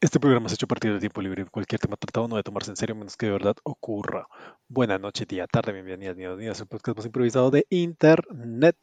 [0.00, 1.44] Este programa es hecho a partir de tiempo libre.
[1.46, 4.28] Cualquier tema tratado no debe tomarse en serio menos que de verdad ocurra.
[4.68, 8.76] Buenas noches, día, tarde, bienvenidas, bienvenidas a un podcast más improvisado de Internet.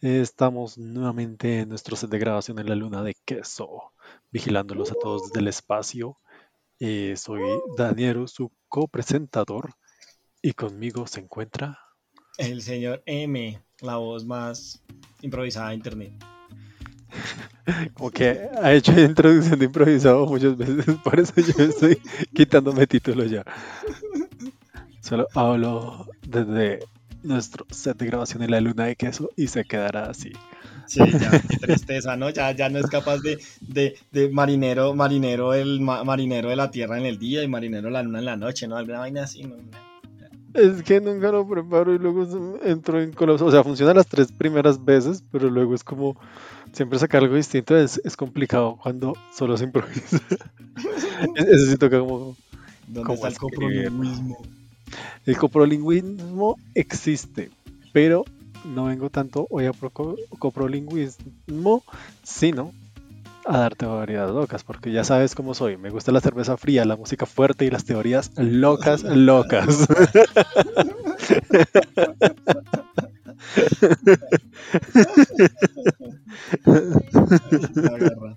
[0.00, 3.92] Estamos nuevamente en nuestro set de grabación en la luna de queso,
[4.30, 6.16] vigilándolos a todos desde el espacio.
[6.78, 7.42] Eh, soy
[7.76, 9.72] Daniel, su copresentador,
[10.40, 11.76] y conmigo se encuentra
[12.38, 14.80] El señor M, la voz más
[15.22, 16.12] improvisada de internet.
[17.94, 21.98] Como que ha hecho introducción de improvisado muchas veces, por eso yo estoy
[22.34, 23.44] quitándome títulos ya.
[25.00, 26.80] Solo hablo desde
[27.22, 30.32] nuestro set de grabación en la luna de queso y se quedará así.
[30.86, 32.30] Sí, ya, qué tristeza, ¿no?
[32.30, 36.70] Ya, ya no es capaz de, de, de marinero, marinero, el ma- marinero de la
[36.70, 38.76] tierra en el día y marinero de la luna en la noche, ¿no?
[38.76, 39.54] Alguna vaina así, ¿no?
[40.54, 43.46] Es que nunca lo preparo y luego entro en colapso.
[43.46, 46.16] O sea, funciona las tres primeras veces, pero luego es como
[46.72, 50.20] siempre sacar algo distinto es, es complicado cuando solo se improvisa.
[51.36, 52.36] Es- Eso sí toca como
[52.86, 54.38] ¿Dónde ¿Cómo está el coprolingüismo?
[55.26, 57.50] El coprolingüismo existe,
[57.92, 58.24] pero
[58.74, 59.92] no vengo tanto hoy a pro-
[60.38, 61.84] coprolingüismo,
[62.22, 62.72] sino
[63.46, 65.76] a dar teorías locas, porque ya sabes cómo soy.
[65.76, 69.88] Me gusta la cerveza fría, la música fuerte y las teorías locas, locas.
[77.74, 78.36] La.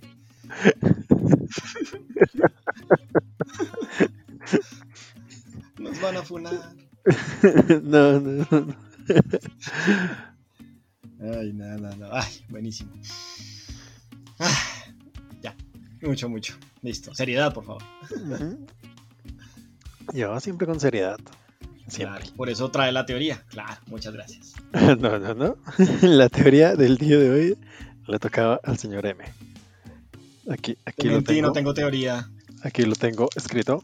[5.78, 6.76] Nos van a funar.
[7.84, 8.76] No, no, no.
[11.20, 12.08] Ay, no, no, no.
[12.12, 12.92] Ay, buenísimo.
[14.40, 14.83] Ah, ya,
[16.08, 16.56] mucho, mucho.
[16.82, 17.14] Listo.
[17.16, 17.84] Seriedad, por favor.
[18.12, 18.66] Ujú.
[20.14, 21.18] Yo siempre con seriedad.
[21.88, 22.22] Siempre.
[22.22, 23.44] Claro, por eso trae la teoría.
[23.50, 24.54] Claro, muchas gracias.
[25.00, 25.58] No, no, no.
[26.02, 27.58] La teoría del día de hoy
[28.08, 29.24] le tocaba al señor M.
[30.50, 31.48] Aquí, aquí Te lo mentí, tengo.
[31.48, 32.30] no tengo teoría.
[32.64, 33.84] Aquí lo tengo escrito.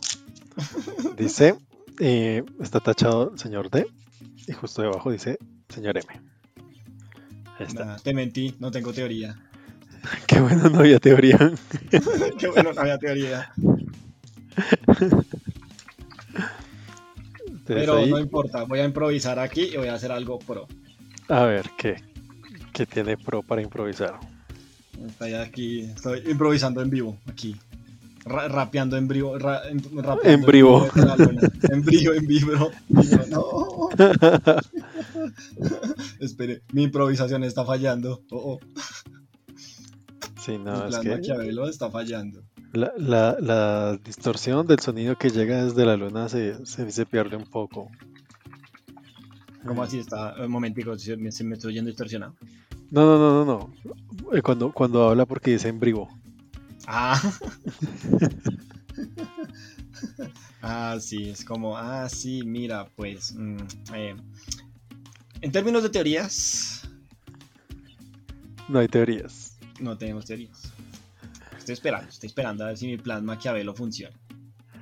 [1.18, 1.56] Dice,
[2.00, 3.86] eh, está tachado señor D
[4.48, 5.38] y justo debajo dice
[5.70, 6.08] señor M.
[7.60, 7.86] Ahí está.
[7.86, 9.38] Nah, te mentí, no tengo teoría.
[10.28, 11.38] Qué bueno, no había teoría.
[12.40, 13.52] Qué bueno, no había teoría.
[17.66, 20.68] Pero ahí, no importa, voy a improvisar aquí y voy a hacer algo pro.
[21.28, 22.02] a ver, ¿qué,
[22.74, 24.20] ¿qué tiene pro para improvisar?
[25.08, 27.56] Estoy aquí, estoy improvisando en vivo, aquí.
[28.26, 29.38] Ra- rapeando en vivo.
[29.38, 30.88] ra- en, rapeando En vivo.
[31.72, 32.72] En vivo, en vivo.
[33.30, 33.90] No.
[36.20, 38.22] Espere, mi improvisación está fallando.
[38.32, 38.60] Oh, oh.
[40.50, 42.44] Sí, no, es plan que Maquiavelo está fallando.
[42.74, 47.36] la, la, la distorsión del sonido que llega desde la luna se, se, se pierde
[47.36, 47.90] un poco.
[49.66, 50.36] ¿Cómo así está?
[50.44, 52.36] Un momentico, se me, se me estoy yendo distorsionado.
[52.92, 53.48] No, no, no, no,
[54.26, 54.34] no.
[54.36, 56.08] Eh, Cuando, cuando habla porque dice en vivo.
[56.88, 57.22] Ah.
[60.62, 63.34] ah, sí, es como, ah, sí, mira, pues.
[63.36, 63.58] mm,
[63.94, 64.16] eh,
[65.42, 66.90] en términos de teorías,
[68.68, 69.49] No hay teorías.
[69.82, 70.72] No tenemos teorías.
[71.58, 74.16] Estoy esperando, estoy esperando a ver si mi plan Maquiavelo funciona.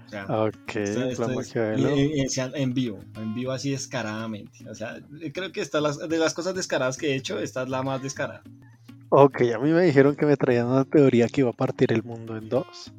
[0.06, 1.90] O sea, Ok, esto- esto plan es- Maquiavelo.
[2.30, 4.70] sea en vivo, en vivo así descaradamente.
[4.70, 5.02] O sea,
[5.34, 8.02] creo que esta, las, de las cosas descaradas que he hecho, esta es la más
[8.02, 8.42] descarada.
[9.10, 12.04] Ok, a mí me dijeron que me traían una teoría que iba a partir el
[12.04, 12.92] mundo en dos.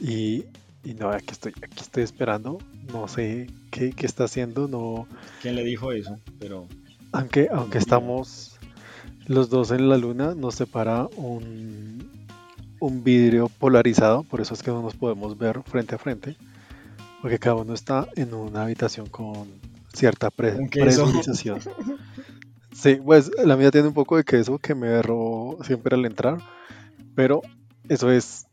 [0.00, 0.44] Y,
[0.84, 2.58] y no, aquí estoy, aquí estoy esperando.
[2.92, 4.66] No sé qué, qué está haciendo.
[4.68, 5.06] No,
[5.42, 6.18] ¿Quién le dijo eso?
[6.38, 6.66] Pero
[7.12, 8.49] aunque, aunque estamos
[9.26, 12.10] los dos en la luna, nos separa un,
[12.80, 14.22] un vidrio polarizado.
[14.24, 16.36] Por eso es que no nos podemos ver frente a frente.
[17.22, 19.48] Porque cada uno está en una habitación con
[19.92, 21.60] cierta pre- presurización.
[22.72, 26.38] Sí, pues la mía tiene un poco de queso que me agarró siempre al entrar,
[27.14, 27.42] pero
[27.88, 28.46] eso es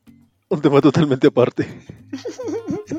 [0.49, 1.65] un tema totalmente aparte.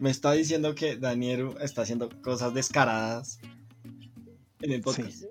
[0.00, 3.38] me está diciendo que Daniel está haciendo cosas descaradas
[4.60, 5.10] en el podcast.
[5.10, 5.26] Sí,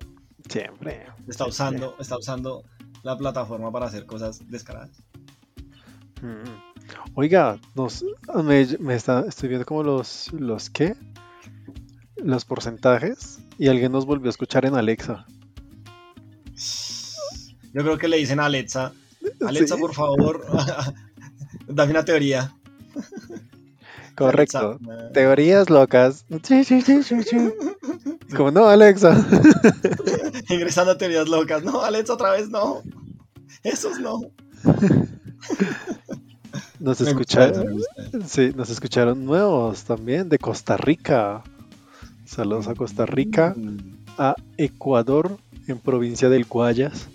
[0.49, 1.05] siempre.
[1.27, 2.63] Está usando, está usando
[3.03, 4.91] la plataforma para hacer cosas descaradas.
[6.21, 6.77] Mm.
[7.15, 8.03] Oiga, nos,
[8.44, 10.95] me, me está, estoy viendo como los, los qué,
[12.15, 15.25] los porcentajes, y alguien nos volvió a escuchar en Alexa.
[17.73, 18.93] Yo creo que le dicen a Alexa,
[19.45, 20.45] Alexa, Sí, por favor,
[21.67, 22.53] dame una teoría.
[24.15, 24.79] correcto.
[24.79, 26.25] Alexa, Teorías locas.
[28.35, 29.25] Como no, Alexa.
[30.49, 31.63] ingresando a teorías locas.
[31.63, 32.81] No, Alexa, otra vez no.
[33.63, 34.21] Esos no.
[36.79, 37.81] Nos escucharon.
[38.27, 41.44] Sí, nos escucharon nuevos también de Costa Rica.
[42.25, 43.77] Saludos a Costa Rica, Mm.
[44.17, 47.07] a Ecuador, en provincia del Guayas.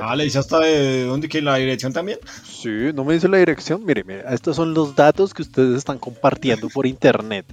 [0.00, 2.18] Ah, le dice hasta de dónde que la dirección también.
[2.44, 3.84] Sí, no me dice la dirección.
[3.84, 7.46] Mire, mire, estos son los datos que ustedes están compartiendo por internet.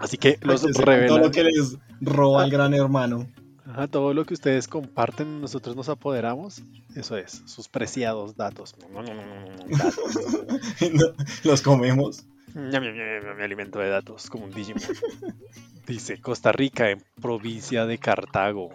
[0.00, 3.26] Así que los Pues, Todo lo que les roba el gran hermano.
[3.66, 6.62] Ajá, todo lo que ustedes comparten, nosotros nos apoderamos.
[6.96, 8.74] Eso es, sus preciados datos.
[9.70, 11.14] Datos.
[11.44, 12.24] los comemos.
[12.54, 14.82] Me alimento de datos como un Digimon.
[15.86, 18.70] Dice Costa Rica en provincia de Cartago.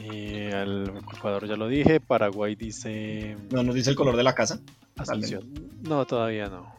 [0.00, 2.00] Y el Ecuador ya lo dije.
[2.00, 4.60] Paraguay dice No nos dice el color de la casa.
[4.96, 5.44] Asunción.
[5.82, 6.72] No, todavía no.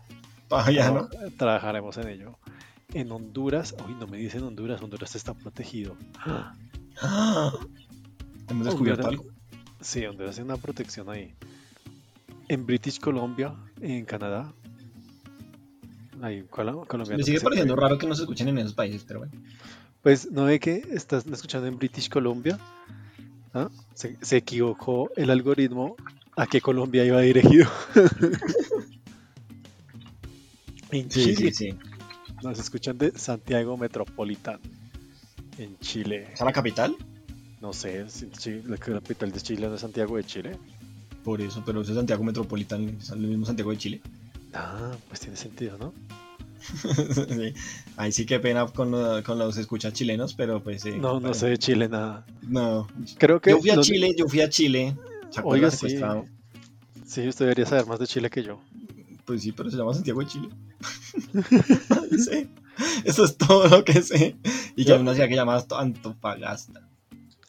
[0.47, 1.09] Todavía no.
[1.37, 2.37] Trabajaremos en ello.
[2.93, 5.97] En Honduras, uy, no me dicen Honduras, Honduras está protegido.
[8.49, 9.25] Hemos descubierto algo.
[9.81, 11.33] Sí, Honduras tiene una protección ahí.
[12.47, 14.53] En British Columbia, en Canadá.
[16.17, 16.45] Me
[17.23, 19.33] sigue que pareciendo raro que nos escuchen en esos países, pero bueno.
[20.01, 22.57] Pues no ve que estás escuchando en British Columbia.
[23.53, 23.69] ¿Ah?
[23.95, 25.97] Se, se equivocó el algoritmo
[26.37, 27.69] a qué Colombia iba dirigido.
[30.91, 31.75] en Sí, sí, sí.
[32.43, 34.59] Nos escuchan de Santiago Metropolitan.
[35.57, 36.27] En Chile.
[36.33, 36.95] ¿Es la capital?
[37.61, 38.05] No sé,
[38.65, 40.57] la capital de Chile no es Santiago de Chile.
[41.23, 44.01] Por eso, pero ese es Santiago Metropolitano, es el mismo Santiago de Chile.
[44.53, 45.93] Ah, pues tiene sentido, ¿no?
[47.27, 47.53] Sí.
[47.97, 48.91] Ahí sí que pena con,
[49.23, 50.91] con los escuchas chilenos, pero pues sí.
[50.91, 52.25] No, no Bueno, sé de Chile nada.
[52.41, 52.87] No.
[53.17, 53.51] Creo que.
[53.51, 54.95] Yo fui a Chile, yo fui a Chile.
[55.29, 55.99] ¿Se acuerda Oiga, sí.
[57.05, 58.59] Sí, usted debería saber más de Chile que yo.
[59.25, 60.49] Pues sí, pero se llama Santiago de Chile.
[62.17, 62.49] Sí.
[63.05, 64.35] Eso es todo lo que sé.
[64.75, 66.87] Y que Yo- hay una ciudad que llama Antofagasta.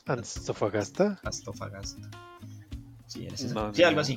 [0.06, 1.20] ¿Antofagasta?
[1.22, 2.10] Astofagasta.
[3.06, 3.54] Sí, eres esa.
[3.54, 3.88] No, sí, no.
[3.88, 4.16] algo así.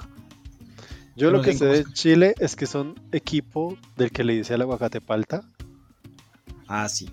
[1.17, 1.93] Yo lo que sé ¿cómo de?
[1.93, 5.43] Chile es que son equipo del que le dice al aguacate palta.
[6.67, 7.09] Ah, sí.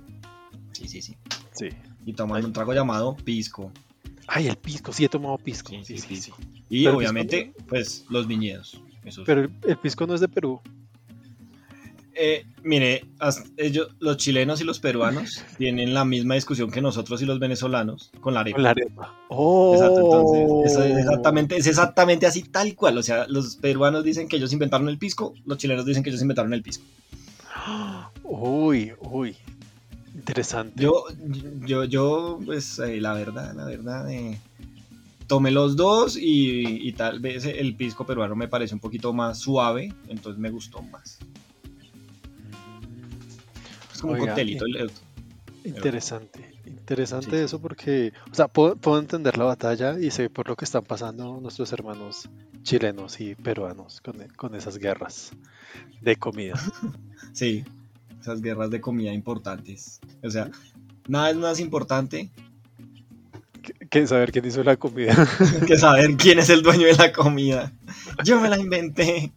[0.72, 1.16] Sí, sí, sí.
[1.52, 1.68] Sí.
[2.06, 3.72] Y toman un trago llamado pisco.
[4.28, 5.70] Ay, el pisco, sí he tomado pisco.
[5.70, 6.30] Sí, Sí, sí, sí, sí.
[6.30, 6.38] pisco.
[6.70, 8.80] Y Pero obviamente, pues, los viñedos.
[9.26, 10.60] Pero el, el pisco no es de Perú.
[12.20, 13.04] Eh, mire,
[13.56, 18.10] ellos, los chilenos y los peruanos tienen la misma discusión que nosotros y los venezolanos
[18.20, 18.56] con la arepa.
[18.56, 19.14] Con la arepa.
[19.28, 19.72] Oh.
[19.72, 22.98] Exacto, entonces, es exactamente, es exactamente así tal cual.
[22.98, 26.20] O sea, los peruanos dicen que ellos inventaron el pisco, los chilenos dicen que ellos
[26.20, 26.84] inventaron el pisco.
[28.24, 29.36] Uy, uy.
[30.12, 30.82] Interesante.
[30.82, 31.04] Yo,
[31.66, 34.40] yo, yo, pues, eh, la verdad, la verdad, eh,
[35.28, 39.38] tomé los dos y, y tal vez el pisco peruano me parece un poquito más
[39.38, 41.18] suave, entonces me gustó más.
[43.98, 44.64] Es como un coctelito.
[44.64, 44.90] el- el-
[45.64, 47.44] Interesante, interesante Sí.
[47.44, 50.84] eso porque, o sea, puedo, puedo entender la batalla y sé por lo que están
[50.84, 52.28] pasando nuestros hermanos
[52.62, 55.32] chilenos y peruanos con, con esas guerras
[56.00, 56.54] de comida.
[57.32, 57.64] Sí,
[58.20, 60.00] esas guerras de comida importantes.
[60.22, 60.48] O sea,
[61.08, 62.30] nada es más importante
[63.90, 65.14] que saber quién hizo la comida.
[65.66, 67.72] que saber quién es el dueño de la comida.
[68.24, 69.32] Yo me la inventé.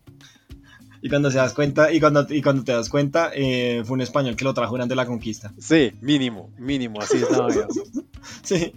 [1.01, 4.01] Y cuando se das cuenta, y cuando, y cuando te das cuenta, eh, fue un
[4.01, 5.51] español que lo trajo durante la conquista.
[5.59, 7.47] Sí, mínimo, mínimo, así es la.
[8.43, 8.73] Sí.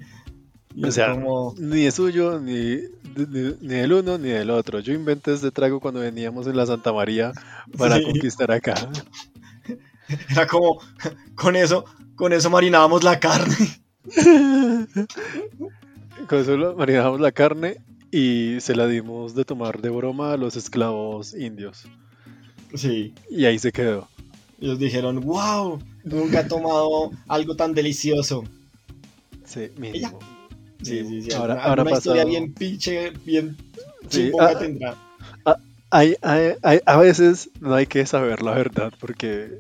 [0.75, 2.79] Y O sea, como, ni es suyo, ni,
[3.17, 4.81] ni, ni del uno, ni del otro.
[4.81, 7.33] Yo inventé este trago cuando veníamos en la Santa María
[7.79, 8.05] para Sí.
[8.05, 8.75] conquistar acá.
[10.31, 10.81] era como,
[11.37, 11.85] con eso,
[12.17, 13.55] con eso marinábamos la carne.
[16.29, 17.77] Con eso marinamos la carne
[18.11, 21.87] y se la dimos de tomar de broma a los esclavos indios.
[22.75, 23.15] Sí.
[23.31, 24.09] Y ahí se quedó.
[24.61, 28.45] Ellos dijeron, wow, nunca he tomado algo tan delicioso.
[29.45, 30.19] Sí, mínimo.
[30.83, 31.33] Sí, sí, sí.
[31.33, 33.57] Ahora, ahora historia pasado- bien pinche, bien
[34.11, 34.97] Sí, chimbonga ah, tendrá.
[35.91, 39.59] Hay, hay- hay- a veces no hay que saber la verdad porque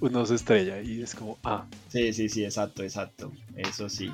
[0.00, 1.64] uno se estrella y es como, ah.
[1.88, 3.32] Sí, sí, sí, exacto, exacto.
[3.56, 4.10] Eso sí.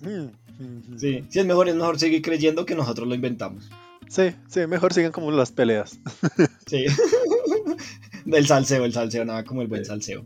[0.00, 3.68] mm, mm, Sí, sí, es mejor, es mejor seguir creyendo que nosotros lo inventamos.
[4.08, 5.98] Sí, sí, mejor sigan como las peleas.
[6.66, 6.84] Sí.
[8.26, 10.24] el salseo, el salseo, nada como el buen salseo.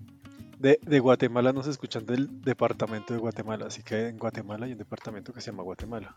[0.58, 4.78] De, de Guatemala nos escuchan del departamento de Guatemala, así que en Guatemala hay un
[4.78, 6.16] departamento que se llama Guatemala.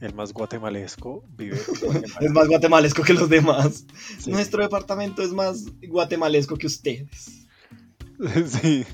[0.00, 2.18] El más guatemalesco vive en Guatemala.
[2.20, 3.86] Es más guatemalesco que los demás.
[4.18, 4.30] Sí.
[4.30, 7.46] Nuestro departamento es más guatemalesco que ustedes.
[8.46, 8.84] sí,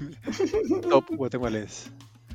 [0.89, 1.91] top guatemalés.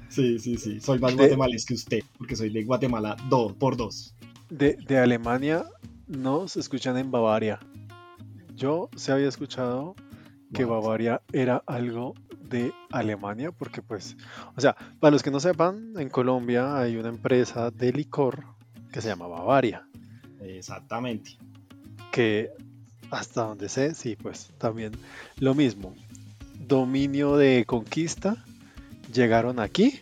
[0.09, 0.81] Sí, sí, sí.
[0.81, 4.13] Soy más De- guatemalés que usted, porque soy de Guatemala do, por dos.
[4.49, 5.63] De, de Alemania
[6.07, 7.59] nos escuchan en Bavaria.
[8.61, 9.95] Yo se había escuchado
[10.53, 10.65] que?
[10.65, 12.13] Bavaria era algo
[12.43, 14.15] de Alemania, porque pues,
[14.55, 18.43] o sea, para los que no sepan, en Colombia hay una empresa de licor
[18.93, 19.87] que se llama Bavaria,
[20.41, 21.39] Exactamente.
[22.11, 22.51] que
[23.09, 24.91] hasta donde sé, sí, pues también
[25.39, 25.95] lo mismo.
[26.59, 28.45] Dominio de conquista,
[29.11, 30.01] llegaron aquí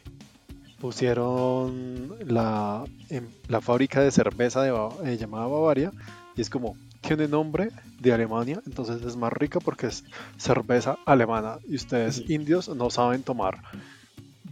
[0.81, 4.71] pusieron la, em, la fábrica de cerveza de,
[5.05, 5.93] eh, llamada Bavaria
[6.35, 10.03] y es como, tiene nombre de Alemania, entonces es más rica porque es
[10.37, 12.25] cerveza alemana y ustedes Sí.
[12.33, 13.61] indios no saben tomar.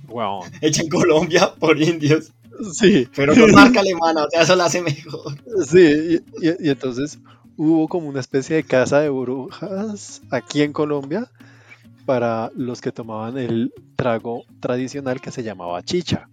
[0.07, 0.43] Wow.
[0.61, 2.31] Hecha en Colombia por indios,
[2.73, 5.35] Sí, pero con marca alemana, o sea, eso la hace mejor.
[5.65, 5.79] sí,
[6.41, 7.19] y, y- y entonces
[7.55, 11.29] hubo como una especie de casa de brujas aquí en Colombia
[12.05, 16.29] para los que tomaban el trago tradicional que se llamaba chicha.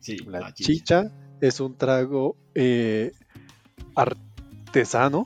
[0.00, 0.72] Sí, La la chicha.
[0.72, 3.12] chicha es un trago eh,
[3.96, 5.24] artesano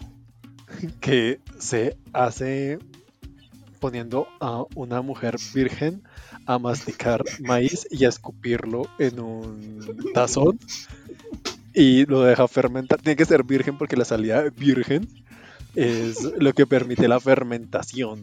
[1.00, 2.78] que se hace
[3.80, 6.02] poniendo a una mujer virgen
[6.46, 10.58] a masticar maíz y a escupirlo en un tazón
[11.74, 13.00] y lo deja fermentar.
[13.00, 15.08] Tiene que ser virgen porque la salida virgen
[15.74, 18.22] es lo que permite la fermentación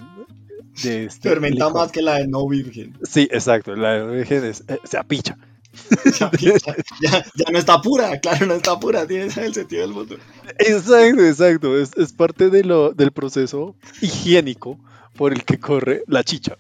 [0.84, 1.81] de este Fermenta licor.
[1.81, 2.98] más que la de no virgen.
[3.03, 3.75] Sí, exacto.
[3.75, 5.38] La virgen es, eh, se apicha.
[6.20, 6.30] Ya,
[7.00, 10.18] ya- ya no está pura, claro, no está pura, tiene el sentido del mundo.
[10.60, 11.78] Exacto, exacto.
[11.78, 14.78] Es, es parte de lo, del proceso higiénico
[15.16, 16.58] por el que corre la chicha.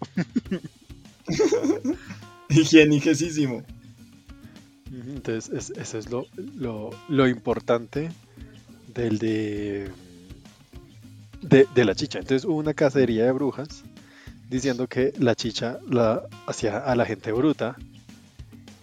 [2.49, 3.63] Higieniquísimo.
[4.91, 8.11] Entonces, es- eso es lo, lo, lo importante
[8.93, 9.89] del de,
[11.41, 12.19] de, de la chicha.
[12.19, 13.83] Entonces, hubo una cacería de brujas
[14.49, 17.77] diciendo que la chicha la hacía a la gente bruta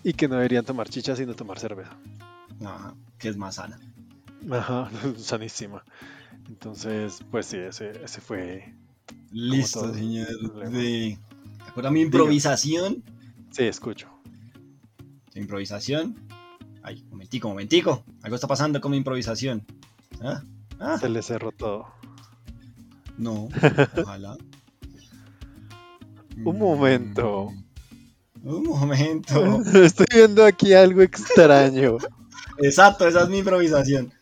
[0.08, 1.94] y que no deberían tomar chicha sino tomar cerveza.
[2.64, 3.78] Ajá, que es más sana.
[4.50, 5.84] Ajá, sanísima.
[6.48, 8.74] Entonces, pues sí, ese, ese fue.
[9.32, 9.92] Listo, todo.
[9.92, 10.26] señor.
[10.70, 11.18] De...
[11.58, 13.04] ¿Te acuerdas mi improvisación?
[13.50, 14.08] Sí, escucho.
[15.34, 16.16] Improvisación.
[16.82, 18.02] Ay, momentico, momentico.
[18.22, 19.66] Algo está pasando con mi improvisación.
[20.22, 20.42] ¿Ah?
[20.80, 20.96] ¿Ah?
[20.98, 21.86] Se le cerró todo.
[23.18, 23.48] No,
[24.02, 24.38] ojalá.
[26.46, 27.50] Un momento.
[27.50, 27.67] Mm,
[28.42, 29.62] Un momento.
[29.74, 31.98] Estoy viendo aquí algo extraño.
[32.58, 34.12] Exacto, esa es mi improvisación.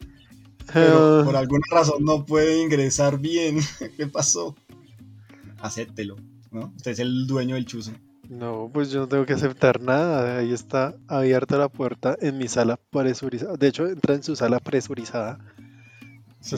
[0.73, 3.59] Pero Ah, por alguna razón no puede ingresar bien.
[3.97, 4.55] ¿Qué pasó?
[5.59, 6.17] Acéptelo,
[6.51, 6.73] ¿no?
[6.77, 7.93] Usted es el dueño del chuzo.
[8.29, 10.39] No, pues yo no tengo que aceptar nada.
[10.39, 13.57] Ahí está abierta la puerta en mi sala presurizada.
[13.57, 15.39] De hecho, entra en su sala presurizada.
[16.41, 16.57] Sí.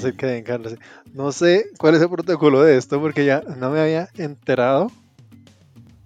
[1.15, 4.91] No sé cuál es el protocolo de esto porque ya no me había enterado.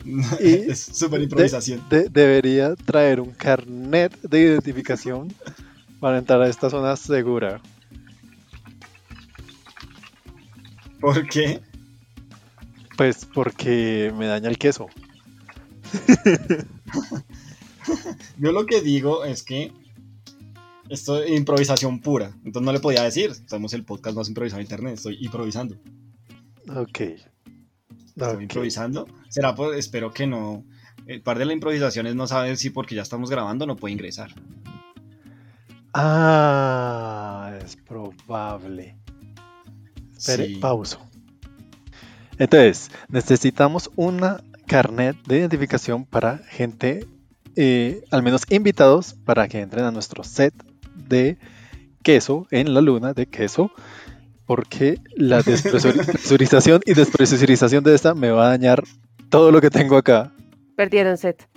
[0.04, 1.82] Y es súper improvisación.
[1.88, 5.32] De- debería traer un carnet de identificación
[6.00, 7.60] para entrar a esta zona segura.
[11.00, 11.60] ¿Por qué?
[12.96, 14.86] Pues porque me daña el queso.
[18.38, 19.72] Yo lo que digo es que
[20.88, 22.32] esto es improvisación pura.
[22.44, 23.32] Entonces no le podía decir.
[23.48, 24.94] Somos el podcast más improvisado de internet.
[24.94, 25.76] Estoy improvisando.
[26.68, 27.00] Ok.
[28.16, 28.42] Estoy Ok.
[28.42, 29.06] improvisando.
[29.28, 30.64] Será por, espero que no.
[31.06, 33.92] El par de la improvisación es no saber si porque ya estamos grabando no puede
[33.92, 34.30] ingresar.
[35.94, 38.96] Ah, es probable.
[40.16, 40.56] Espere, Sí.
[40.56, 41.00] pauso.
[42.38, 47.06] Entonces, necesitamos una carnet de identificación para gente,
[47.56, 50.54] eh, al menos invitados, para que entren a nuestro set
[50.94, 51.36] de
[52.02, 53.70] queso en la luna de queso,
[54.46, 58.82] porque la despresurización y despresurización de esta me va a dañar
[59.30, 60.32] todo lo que tengo acá.
[60.76, 61.48] Perdieron set.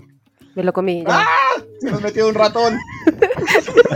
[0.56, 1.04] Me lo comí.
[1.04, 1.20] ya.
[1.20, 1.25] ¡Ah!
[1.82, 2.77] Se nos metió un ratón.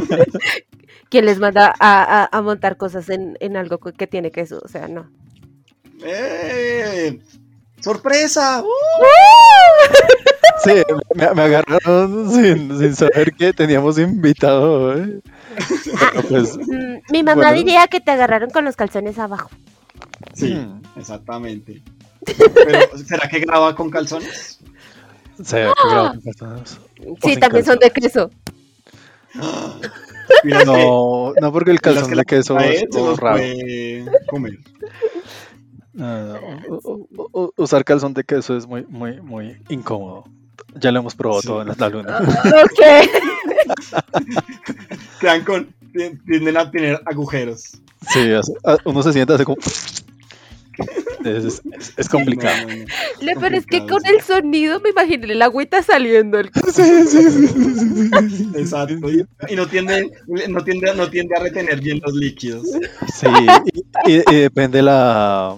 [1.10, 4.62] ¿Quién les manda a, a- a montar cosas en, en algo que tiene queso?
[4.64, 5.10] O sea, no.
[6.04, 7.20] ¡Eh!
[7.82, 8.64] ¡Sorpresa!
[8.64, 8.68] ¡Uh!
[10.62, 10.74] Sí,
[11.16, 14.94] me, me agarraron sin, sin saber que teníamos invitado.
[14.98, 15.22] ¿eh?
[16.30, 17.54] Pues, Mm, mi mamá Bueno.
[17.58, 19.50] diría que te agarraron con los calzones abajo.
[20.34, 20.82] Sí, Hmm.
[20.98, 21.82] exactamente.
[22.26, 24.60] Pero, ¿será que graba con calzones?
[25.44, 26.80] con.
[27.24, 28.30] Sí, también son de queso.
[30.44, 32.58] Mira, No, no, porque el calzón que de queso
[33.14, 33.42] es raro.
[34.28, 34.60] comer.
[35.94, 36.40] No, no,
[37.34, 40.26] u- usar calzón de queso es muy, muy, muy incómodo.
[40.76, 41.48] Ya lo hemos probado Sí.
[41.48, 42.18] todo en la luna.
[42.64, 42.82] ok.
[45.22, 45.74] Quedan con.
[46.26, 47.72] Tienden a tener agujeros.
[48.14, 48.32] Sí,
[48.64, 49.58] ah, uno se siente así como.
[51.26, 51.62] Es, es-
[51.98, 52.68] es complicado.
[52.68, 53.34] No, no, no.
[53.34, 56.40] Lo peor es que con el sonido me imaginé el agüita saliendo.
[56.40, 56.50] el-
[58.56, 59.10] Exacto.
[59.12, 60.10] Y, y no, tiende,
[60.48, 62.68] no, tiende, no tiende a retener bien los líquidos.
[63.14, 63.28] Sí,
[64.06, 65.58] y, y- y depende la,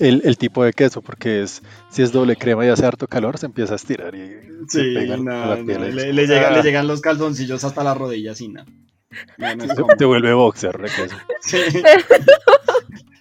[0.00, 3.38] el, el tipo de queso, porque es si es doble crema y hace harto calor,
[3.38, 4.28] se empieza a estirar y
[4.68, 5.88] se Sí, pega no, la no, piel.
[5.88, 8.66] y le, le llega- ah, le llegan los calzoncillos hasta las rodillas y nada.
[9.38, 11.16] No, no como- te vuelve boxer de queso.
[11.42, 11.58] Sí.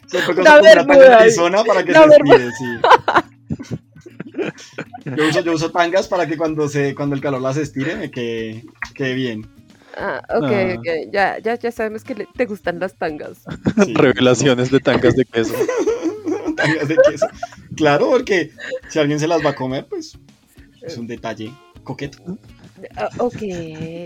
[0.08, 1.18] Se toca Una.
[1.20, 2.66] Arizona para que Una se estire, sí.
[5.16, 8.10] Yo uso, yo uso tangas para que cuando se, cuando el calor las estire me
[8.10, 8.64] quede,
[8.96, 9.48] quede bien.
[9.98, 10.76] Ah, ok, Ah.
[10.80, 10.88] ok.
[11.14, 13.40] Ya, ya, ya sabemos que le- te gustan las tangas.
[13.86, 13.94] Sí.
[13.94, 15.54] Revelaciones de tangas de queso.
[16.64, 17.28] Tangas de queso.
[17.76, 18.52] Claro, porque
[18.90, 20.18] si alguien se las va a comer, pues
[20.82, 21.52] es un detalle
[21.84, 22.20] coqueto.
[22.96, 23.38] Ah, ok.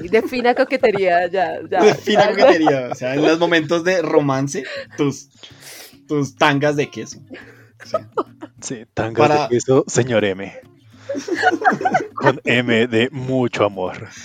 [0.10, 1.84] Defina coquetería, ya, ya.
[1.84, 2.90] De fina coquetería.
[2.92, 4.64] O sea, en los momentos de romance,
[4.98, 5.30] tus,
[6.08, 7.20] tus tangas de queso.
[7.84, 8.10] O sea,
[8.62, 10.54] Sí, tangas Para- de queso, señor M.
[12.16, 14.08] Con M de mucho amor.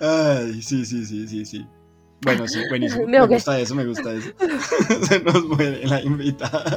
[0.00, 1.66] Ay, sí, sí, sí, sí, sí.
[2.22, 3.06] Bueno, sí, buenísimo.
[3.08, 4.30] Me gusta eso, me gusta eso.
[5.08, 6.76] Se nos muere la invitada.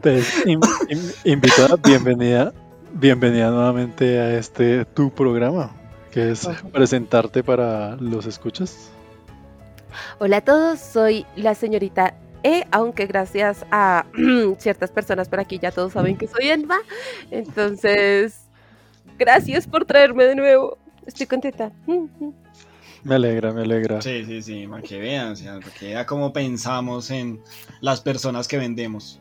[0.00, 2.52] Pues, in- in- invitada, bienvenida,
[2.94, 5.72] bienvenida nuevamente a este tu programa,
[6.10, 8.90] que es presentarte para los escuchas.
[10.20, 14.06] Hola a todos, soy la señorita E, aunque gracias a
[14.58, 16.78] ciertas personas por aquí ya todos saben que soy Elba.
[17.30, 18.42] Entonces,
[19.18, 20.78] gracias por traerme de nuevo.
[21.06, 21.72] Estoy contenta.
[23.02, 24.00] Me alegra, me alegra.
[24.02, 27.40] Sí, sí, sí, para que vean, o sea, para que vean cómo pensamos en
[27.80, 29.20] las personas que vendemos.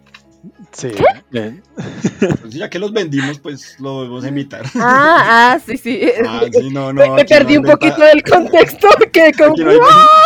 [0.71, 0.91] Sí,
[1.31, 1.63] bien.
[2.41, 4.65] Pues ya que los vendimos, pues lo volvemos a invitar.
[4.75, 6.01] Ah, ah, sí, sí.
[6.25, 7.01] Ah, sí, no, no.
[7.01, 9.79] me, no perdí hay un venta- poquito del contexto, que como, Aquí no, hay,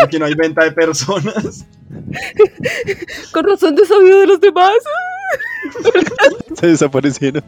[0.04, 1.66] aquí no hay venta de personas.
[3.32, 4.74] con razón de sabido de los demás.
[6.60, 7.44] Se desaparecieron.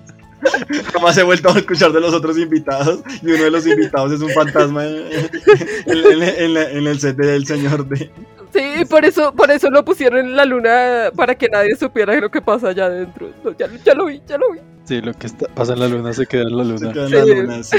[0.94, 4.22] Jamás he vuelto a escuchar de los otros invitados y uno de los invitados es
[4.22, 4.96] un fantasma en,
[5.88, 8.12] en- en- en la- en el set del señor de...
[8.54, 12.30] Sí, por eso, por eso lo pusieron en la luna para que nadie supiera lo
[12.32, 13.32] que pasa allá adentro.
[13.44, 14.60] No, ya, ya lo vi, ya lo vi.
[14.86, 16.94] Sí, lo que está, pasa en la luna se queda en la Se luna.
[16.94, 17.34] queda en la Sí.
[17.42, 17.78] luna, sí.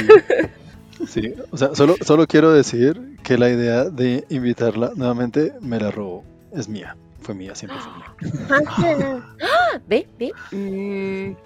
[1.07, 5.91] Sí, o sea, solo, solo quiero decir que la idea de invitarla nuevamente me la
[5.91, 6.25] robó.
[6.55, 9.27] Es mía, fue mía, siempre fue mía.
[9.43, 10.09] Ah, ¿Ve?
[10.19, 10.33] ¿Ve?
[10.53, 11.37] Mm,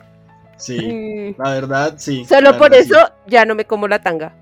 [0.57, 1.35] Sí, mm.
[1.43, 2.25] la verdad, sí.
[2.27, 4.35] Solo la por verdad, eso ya no me como la tanga.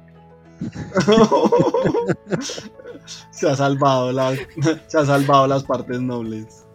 [3.30, 4.38] Se ha salvado las,
[4.88, 6.66] se ha salvado las partes nobles.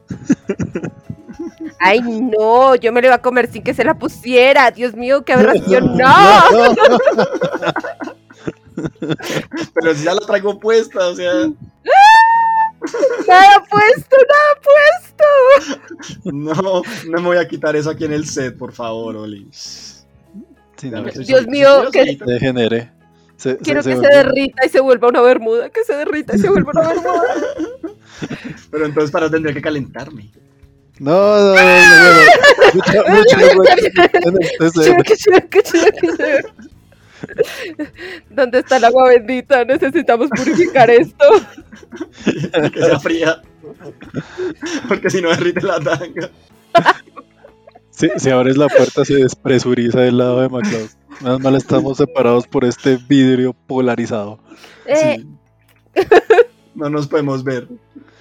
[1.79, 4.71] Ay, no, yo me la iba a comer sin que se la pusiera.
[4.71, 5.97] Dios mío, qué aberración.
[5.97, 6.09] No.
[9.73, 11.31] Pero si ya la traigo puesta, o sea,
[13.27, 15.25] Nada puesto, nada puesto.
[16.31, 16.53] no,
[17.09, 19.47] no me voy a quitar eso aquí en el set, por favor, Oli.
[19.51, 22.91] Sí, no, Dios mío, que- degenere.
[23.37, 25.69] Se- Quiero que se derrita y se vuelva una bermuda.
[25.69, 27.23] Que se derrita y se vuelva una bermuda.
[28.71, 30.31] Pero entonces para tendría que calentarme.
[30.99, 32.21] No, no, no, no, no.
[33.15, 33.37] Mucha,
[38.29, 39.65] ¿Dónde está el agua bendita?
[39.65, 41.25] Necesitamos purificar esto.
[42.71, 43.41] que sea fría.
[44.87, 46.29] Porque si no derrite la tanga.
[47.91, 50.89] Si, si abres la puerta se despresuriza del lado de McLeod.
[51.21, 54.39] Menos mal estamos separados por este vidrio polarizado.
[54.85, 56.01] Eh, Sí.
[56.75, 57.67] No nos podemos ver.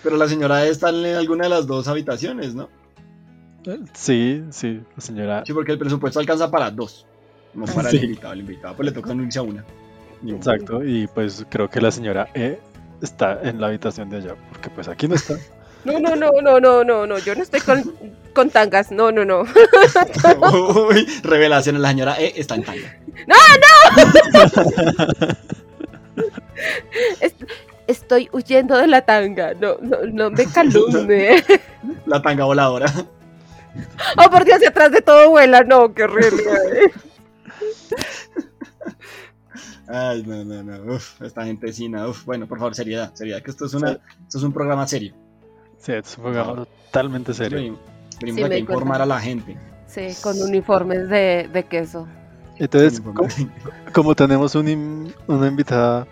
[0.02, 2.68] Pero la señora está en alguna de las dos habitaciones, ¿no?
[3.94, 5.42] Sí, sí, la señora.
[5.46, 7.06] Sí, porque el presupuesto alcanza para dos.
[7.54, 7.98] No para Sí.
[7.98, 8.32] el invitado.
[8.34, 9.64] El invitado pues le toca unirse a una.
[10.26, 12.60] Exacto, y pues creo que la señora E
[13.00, 15.34] está en la habitación de allá, porque pues aquí no está.
[15.84, 17.18] No, no, no, no, no, no, no.
[17.18, 17.82] Yo no estoy con,
[18.32, 18.92] con tangas.
[18.92, 19.40] No, no, no.
[20.88, 21.82] Uy, revelación.
[21.82, 22.96] La señora E está en tanga.
[27.20, 27.34] Es-
[27.88, 29.54] Estoy huyendo de la tanga.
[29.54, 31.42] No, no, no me calumne.
[32.06, 32.86] La tanga voladora.
[34.24, 35.62] Oh, por Dios, y atrás de todo vuela.
[35.64, 36.44] No, qué horrible.
[39.88, 40.94] Ay, no, no, no.
[40.94, 42.08] Uf, esta gentecina.
[42.08, 43.14] Uf, bueno, por favor, seriedad.
[43.14, 45.14] Seriedad, que esto es, una, esto es un programa serio.
[45.78, 47.58] Sí, es un programa totalmente serio.
[47.58, 47.80] Venimos,
[48.20, 49.56] venimos Sí, aquí a informar a la gente.
[49.86, 52.08] Sí, con uniformes de, de queso.
[52.58, 53.28] Entonces, como,
[53.92, 56.06] como tenemos un una invitada,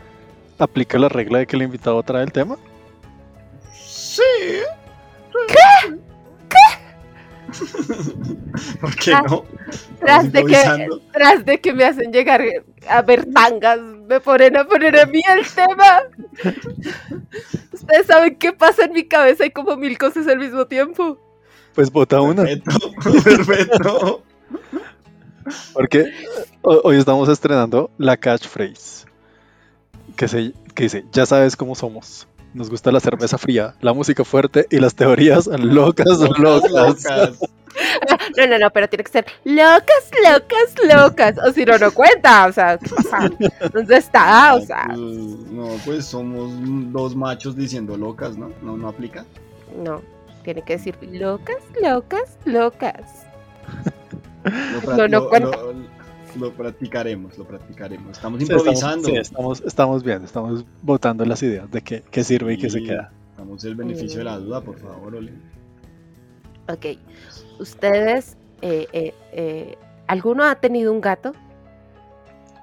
[0.58, 2.58] ¿aplica la regla de que el invitado trae el tema?
[3.72, 4.22] Sí.
[8.80, 9.44] ¿Por qué no?
[10.00, 12.42] Tras de, que, tras de que me hacen llegar
[12.88, 16.02] a ver tangas, me ponen a poner a mí el tema.
[17.72, 21.18] Ustedes saben qué pasa en mi cabeza, hay como mil cosas al mismo tiempo.
[21.74, 22.92] Pues vota una, Perfecto,
[23.24, 24.22] perfecto.
[25.72, 26.12] porque
[26.62, 29.06] ho- hoy estamos estrenando la catchphrase,
[30.16, 32.26] que, se, que dice, ya sabes cómo somos.
[32.54, 36.06] Nos gusta la cerveza fría, la música fuerte y las teorías locas,
[36.38, 36.70] locas.
[36.70, 37.38] Locas.
[38.36, 41.34] No, no, no, pero tiene que ser locas, locas, locas.
[41.46, 42.46] O si no, no cuenta.
[42.46, 43.30] O sea, ¿qué pasa?
[43.72, 44.54] ¿Dónde está?
[44.54, 46.50] O sea, Pues, no, pues somos
[46.92, 48.50] dos machos diciendo locas, ¿no?
[48.60, 49.24] No, no aplica.
[49.82, 50.02] no.
[50.42, 53.24] Tiene que decir locas, locas, locas.
[54.84, 55.56] Lo, No, no lo- cuenta.
[55.56, 55.74] lo-
[56.36, 58.12] lo practicaremos, lo practicaremos.
[58.12, 59.08] Estamos Sí, estamos- improvisando.
[59.08, 62.82] sí, estamos, estamos bien, estamos votando las ideas de qué, qué sirve y qué se
[62.82, 63.12] queda.
[63.36, 65.32] Damos el beneficio de la duda, por favor, Ole.
[66.68, 66.98] Ok.
[67.58, 71.32] Ustedes, eh, eh, eh, ¿alguno ha tenido un gato?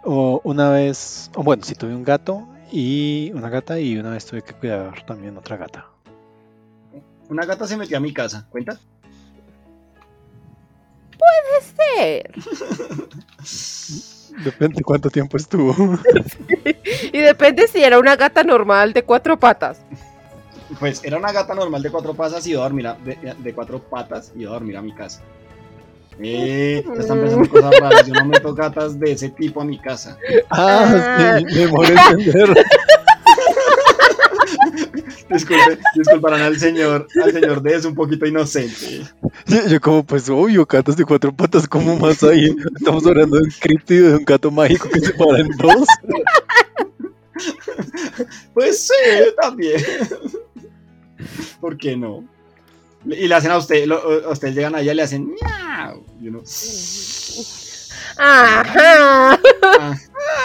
[0.03, 4.25] O una vez, o bueno, sí tuve un gato y una gata y una vez
[4.25, 5.85] tuve que cuidar también otra gata.
[7.29, 8.79] Una gata se metió a mi casa, ¿cuenta?
[11.75, 12.31] Ser.
[14.43, 15.73] Depende cuánto tiempo estuvo.
[17.11, 19.79] Y depende si era una gata normal de cuatro patas.
[20.79, 23.53] Pues era una gata normal de cuatro patas y iba a dormir a- de, de
[23.53, 25.21] cuatro patas y iba a dormir a mi casa.
[26.19, 28.07] Eh, ya están pensando cosas raras.
[28.07, 30.17] Yo no meto gatas de ese tipo a mi casa.
[30.49, 32.65] ah, sí, me morí entender.
[35.37, 39.03] Disculpe, disculparán al señor, al señor D es un poquito inocente.
[39.45, 42.55] Yo, yo como, pues obvio, gatos de cuatro patas, ¿cómo más hay?
[42.75, 45.87] Estamos hablando de un críptido de un gato mágico que se para en dos.
[48.53, 48.93] Pues sí,
[49.39, 49.81] también.
[51.61, 52.23] ¿Por qué no?
[53.05, 56.03] Y le hacen a usted, lo- a ustedes llegan allá y le hacen miau.
[56.19, 56.41] Y uno,
[58.17, 59.39] Ajá.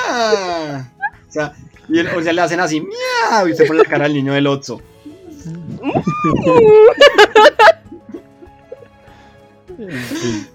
[0.09, 0.89] "Ah".
[1.29, 1.55] O sea,
[1.93, 4.33] y el- o sea, le hacen así miau y se pone la cara al niño
[4.33, 4.81] del Otso.
[9.79, 10.47] En fin.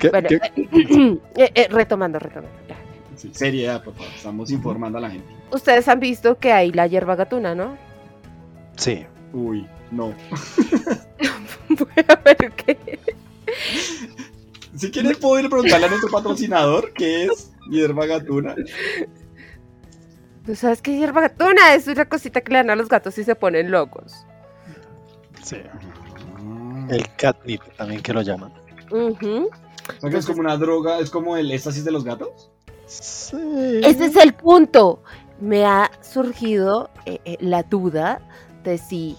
[0.00, 0.40] ¿Qué- Bueno, qué-
[1.36, 2.56] eh, eh, retomando, retomando.
[3.16, 4.10] Sí, seriedad, por favor.
[4.16, 5.26] Estamos informando a la gente.
[5.52, 7.76] Ustedes han visto que hay la hierba gatuna, ¿no?
[8.76, 10.08] Sí, Uy, no.
[11.68, 12.98] Voy a ver qué.
[14.76, 18.54] Si quieren puedo ir a preguntarle a nuestro patrocinador qué es hierba gatuna.
[20.44, 21.74] ¿Tú sabes qué es hierba gatuna?
[21.74, 24.26] Es una cosita que le dan a los gatos y se ponen locos.
[25.42, 25.56] sí.
[26.88, 28.52] El catnip también que lo llaman.
[28.90, 29.48] Ujú.
[29.48, 32.50] O sea, que es como una droga, es como el éxtasis de los gatos.
[32.86, 33.80] Sí.
[33.84, 35.02] Ese es el punto.
[35.40, 38.20] Me ha surgido eh, eh, la duda
[38.64, 39.16] de si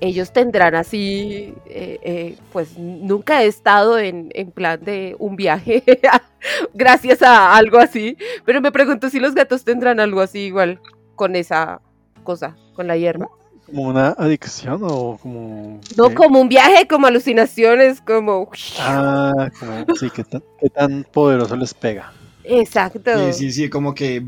[0.00, 5.82] ellos tendrán así, eh, eh, pues nunca he estado en, en plan de un viaje
[6.74, 10.80] gracias a algo así, pero me pregunto si los gatos tendrán algo así igual
[11.14, 11.80] con esa
[12.24, 13.28] cosa, con la hierba.
[13.66, 15.80] ¿Como una adicción o como.?
[15.96, 16.14] No qué?
[16.14, 18.48] como un viaje, como alucinaciones, como...
[18.78, 19.96] Ah, como.
[19.96, 22.12] Sí, ¿qué tan, qué tan poderoso les pega?
[22.44, 23.32] Exacto.
[23.32, 24.24] Sí, sí, sí, como que,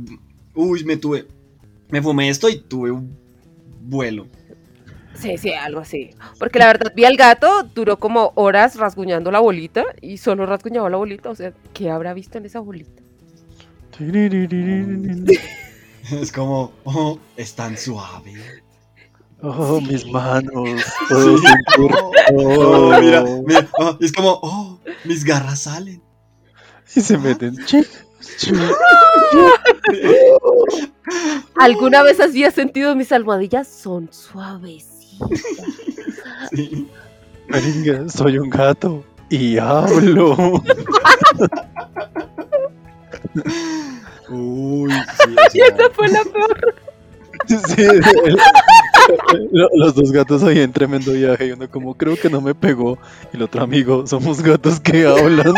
[0.55, 1.29] uy, me tuve,
[1.89, 3.17] me fumé esto y tuve un
[3.81, 4.27] vuelo.
[5.21, 6.11] Sí, sí, algo así.
[6.39, 10.89] Porque la verdad vi al gato, duró como horas rasguñando la bolita y solo rasguñaba
[10.91, 11.31] la bolita.
[11.31, 13.03] O sea, ¿qué habrá visto en esa bolita?
[16.11, 18.33] Es como, oh, es tan suave.
[19.43, 20.81] Oh, mis manos.
[20.81, 20.85] Sí.
[21.11, 23.01] Puedo sentir Oh, oh, todo.
[23.01, 26.03] mira, mira, oh, es como, oh, mis garras salen.
[26.97, 27.57] Y se meten.
[31.57, 33.69] ¿Alguna vez había sentido mis almohadillas?
[33.69, 34.98] Son suavecitas.
[36.53, 36.89] Sí.
[38.09, 40.37] Soy un gato y hablo.
[44.31, 46.75] Uy, sí, o Y sea, esa fue la peor.
[47.47, 48.37] Sí, el-
[49.75, 52.99] los dos gatos ahí en tremendo viaje y uno como creo que no me pegó
[53.33, 55.55] y el otro amigo somos gatos que hablan.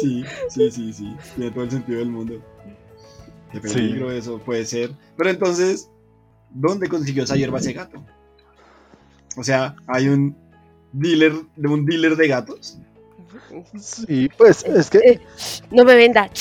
[0.00, 2.34] sí, sí, sí, sí, tiene todo el sentido del mundo.
[3.60, 3.74] Qué Sí.
[3.74, 4.92] peligro eso, puede ser.
[5.16, 5.88] Pero entonces,
[6.50, 8.04] ¿dónde consiguió esa hierba ese gato?
[9.36, 10.36] O sea, hay un
[10.92, 12.78] dealer, de un dealer de gatos.
[13.78, 15.20] Sí, pues es que Eh,
[15.70, 16.28] no me venda.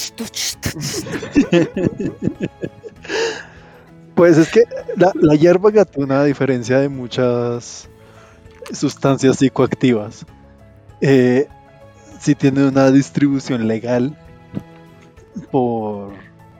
[4.15, 4.61] Pues es que
[4.95, 7.89] la, la hierba gatuna, a diferencia de muchas
[8.71, 10.23] sustancias psicoactivas,
[11.01, 11.47] eh,
[12.19, 14.15] sí tiene una distribución legal
[15.51, 16.13] por,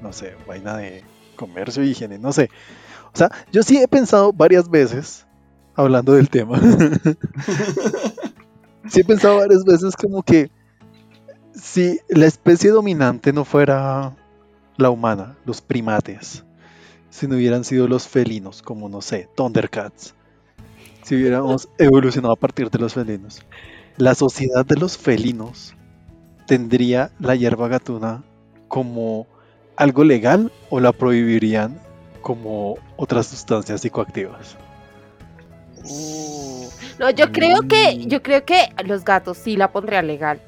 [0.04, 1.04] no sé, vaina de
[1.36, 2.50] comercio y higiene, no sé.
[3.14, 5.26] O sea, yo sí he pensado varias veces,
[5.76, 6.60] hablando del tema,
[8.90, 10.52] sí he pensado varias veces como que
[11.54, 14.16] si la especie dominante no fuera
[14.78, 16.44] la humana, los primates,
[17.10, 20.16] si no hubieran sido los felinos, como no sé, Thundercats,
[21.04, 23.42] si hubiéramos evolucionado a partir de los felinos,
[23.98, 25.76] la sociedad de los felinos
[26.48, 28.24] tendría la hierba gatuna
[28.68, 29.28] como
[29.76, 31.80] algo legal o la prohibirían
[32.22, 34.58] como otras sustancias psicoactivas.
[35.84, 36.68] Uh,
[37.00, 40.42] no, yo creo que, yo creo que los gatos sí la pondría legal.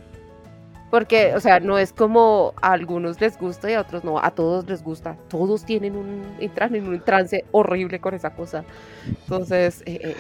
[0.92, 4.32] Porque, o sea, no es como a algunos les gusta y a otros no, a
[4.32, 5.18] todos les gusta.
[5.28, 8.64] Todos tienen un, entran en un trance horrible con esa cosa.
[9.06, 10.16] Entonces, eh, eh,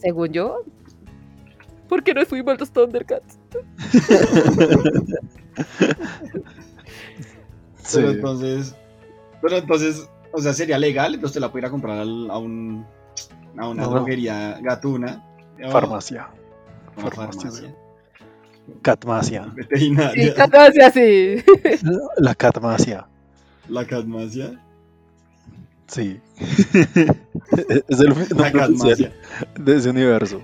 [0.00, 0.62] según yo,
[1.88, 3.38] ¿por qué no fuimos los Thundercats?
[7.90, 7.96] Sí.
[7.98, 8.74] Pero entonces,
[9.42, 12.86] pero entonces, o sea, sería legal, entonces te la pudiera comprar al- a un
[13.56, 13.90] a una No.
[13.90, 15.26] droguería gatuna.
[15.64, 16.28] o Farmacia.
[16.96, 17.74] una farmacia, farmacia.
[18.82, 19.44] Catmacia.
[19.44, 20.34] Sí, Veterinaria.
[20.34, 21.44] casi así.
[22.18, 23.06] La catmacia.
[23.68, 24.58] La catmacia.
[25.88, 26.20] Sí.
[26.38, 29.12] es el La nombre catmacia.
[29.58, 30.40] de ese universo.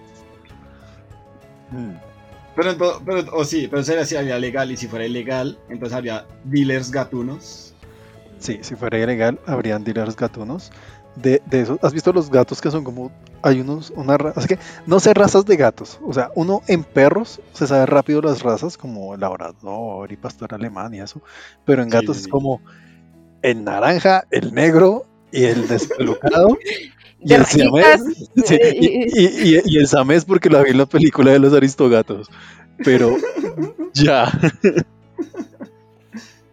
[1.70, 1.92] Mm.
[2.56, 6.90] Pero, pero, o sí, pero sería, sería legal y si fuera ilegal, entonces habría dealers
[6.90, 7.76] gatunos.
[8.38, 10.72] Sí, si fuera ilegal, habrían dealers gatunos.
[11.16, 13.12] De, de esos, ¿has visto los gatos que son como.
[13.42, 14.46] Hay unos, una raza.
[14.46, 15.98] Que no sé razas de gatos.
[16.02, 20.54] O sea, uno en perros se sabe rápido las razas, como el labrador y pastor
[20.54, 21.22] alemán y eso.
[21.64, 22.30] Pero en Sí, gatos sí, es sí.
[22.30, 22.62] como
[23.42, 26.58] el naranja, el negro y el despelucado.
[27.28, 28.02] y el siamés.
[28.44, 28.86] Sí, y,
[29.20, 32.28] y- y- y el samés porque la vi en la película de los aristogatos.
[32.84, 33.16] Pero
[33.94, 34.30] ya.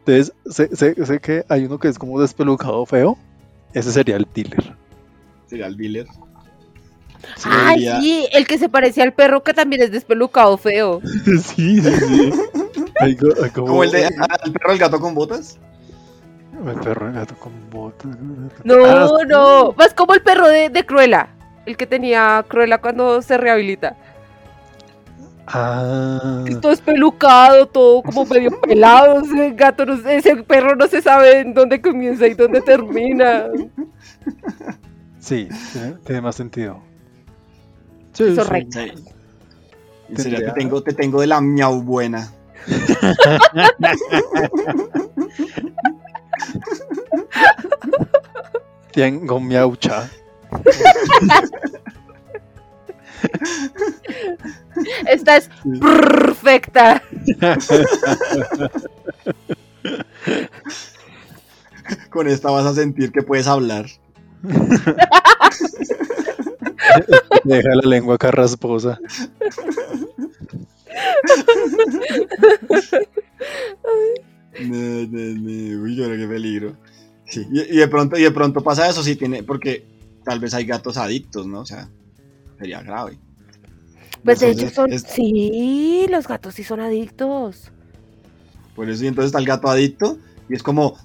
[0.05, 3.17] Entonces, sé, sé- sé que hay uno que es como despelucado feo.
[3.73, 4.75] Ese sería el dealer.
[5.47, 6.07] Sería el dealer.
[7.45, 11.01] Ay, sí, el que se parecía al perro que también es despelucado feo.
[11.25, 12.33] sí, sí, sí.
[12.99, 15.57] Hay co- hay como, Como el de ah, el perro el gato con botas.
[16.65, 18.11] El perro el gato con botas.
[18.63, 19.25] No, Ah, sí.
[19.27, 21.27] no, más como el perro de, de Cruella,
[21.65, 23.95] el que tenía Cruella cuando se rehabilita.
[25.45, 31.39] Ah, Todo espelucado, todo como medio pelado, ese gato, no ese perro no se sabe
[31.41, 33.47] en dónde comienza y dónde termina.
[35.19, 36.79] sí, tiene, tiene más sentido.
[38.13, 38.67] Sí, Eso sí.
[38.71, 40.21] Sí.
[40.21, 42.31] Sería, te tengo, te tengo de la miau buena.
[48.91, 50.09] Tengo miaucha.
[55.07, 57.01] Esta es perfecta.
[62.09, 63.85] Con esta vas a sentir que puedes hablar.
[67.43, 68.99] Deja la lengua carrasposa.
[74.69, 75.39] No, no,
[75.77, 75.83] no.
[75.83, 76.75] Uy, yo creo que peligro.
[77.27, 77.45] Sí.
[77.51, 79.85] Y, y de pronto, y de pronto pasa eso, sí tiene, porque
[80.25, 81.61] tal vez hay gatos adictos, ¿no?
[81.61, 81.87] O sea,
[82.59, 83.17] sería grave.
[84.23, 84.91] Pues de hecho son...
[84.93, 87.71] es- Sí, los gatos sí son adictos.
[88.75, 90.17] Por eso, y entonces está el gato adicto,
[90.49, 90.97] y es como,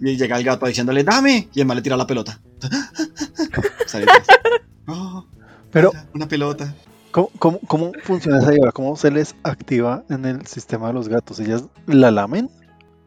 [0.00, 2.40] y llega el gato diciéndole, dame, y el mal le tira la pelota.
[4.88, 5.26] Oh,
[5.72, 6.72] Pero, una pelota.
[7.10, 8.70] ¿cómo, cómo, cómo funciona esa hierba?
[8.70, 11.40] ¿Cómo se les activa en el sistema de los gatos?
[11.40, 12.48] ¿Ellas la lamen?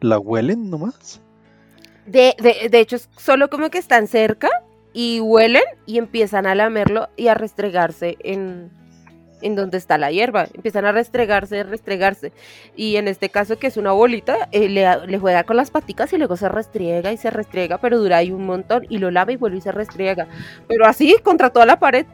[0.00, 1.20] ¿La huelen nomás?
[2.06, 4.48] De, de, de hecho, es solo como que están cerca
[4.92, 8.70] y huelen y empiezan a lamerlo y a restregarse en,
[9.42, 10.48] en donde está la hierba.
[10.54, 12.32] Empiezan a restregarse, restregarse.
[12.76, 16.12] Y en este caso, que es una bolita, eh, le, le juega con las paticas
[16.12, 19.34] y luego se restriega y se restriega, pero dura ahí un montón y lo lame
[19.34, 20.26] y vuelve y se restriega.
[20.66, 22.06] Pero así, contra toda la pared.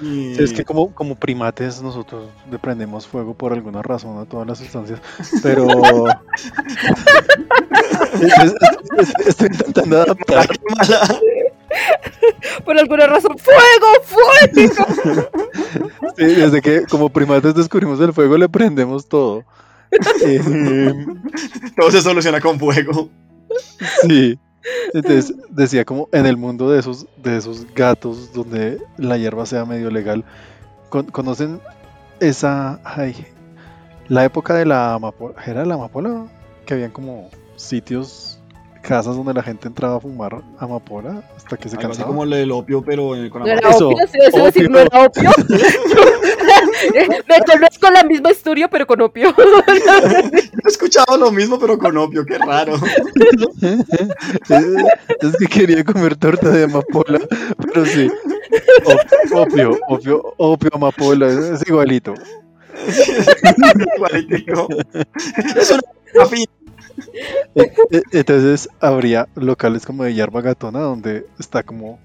[0.00, 4.46] Sí, es que como, como primates nosotros le prendemos fuego por alguna razón a todas
[4.46, 5.00] las sustancias,
[5.42, 5.66] pero
[8.20, 8.54] Es- es-
[8.98, 10.48] es- estoy intentando adaptar.
[12.64, 15.28] Por alguna razón, ¡fuego, fuego!
[16.16, 19.44] Sí, desde que como primates descubrimos el fuego le prendemos todo.
[20.24, 20.94] Eh,
[21.76, 23.08] Todo se soluciona con fuego.
[24.08, 24.38] sí.
[24.94, 29.64] Entonces decía como en el mundo de esos, de esos gatos donde la hierba sea
[29.64, 30.24] medio legal,
[30.88, 31.60] con- ¿conocen
[32.20, 33.14] esa, ay,
[34.08, 35.34] la época de la amapola?
[35.46, 36.26] ¿Era la amapola?
[36.66, 38.38] Que habían como sitios,
[38.82, 42.08] casas donde la gente entraba a fumar amapola hasta que se Algo así cansaba.
[42.08, 44.06] como lo del opio, pero con ¿No era Eso, opio?
[44.08, 44.70] ¿Sí, eso decir, opio.
[44.70, 45.30] ¿no era opio?
[46.94, 49.34] Me conozco la misma historia, pero con opio.
[50.64, 52.74] He escuchado lo mismo, pero con opio, qué raro.
[55.20, 57.20] es que quería comer torta de amapola,
[57.58, 58.10] pero sí.
[58.84, 62.14] Op- Opio, opio, opio, amapola, es igualito.
[63.96, 64.68] Igualitico.
[65.56, 65.80] Es una.
[67.54, 71.98] E- e- Entonces habría locales como de hierba gatona donde está como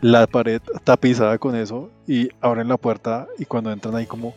[0.00, 4.34] la pared tapizada con eso y abren la puerta y cuando entran hay como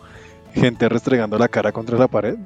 [0.54, 2.38] gente restregando la cara contra la pared.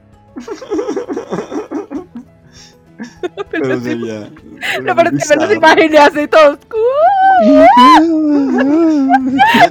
[3.51, 4.29] Pero sería.
[4.83, 5.53] No, pero que me los bizarro.
[5.53, 6.57] imaginé así todos.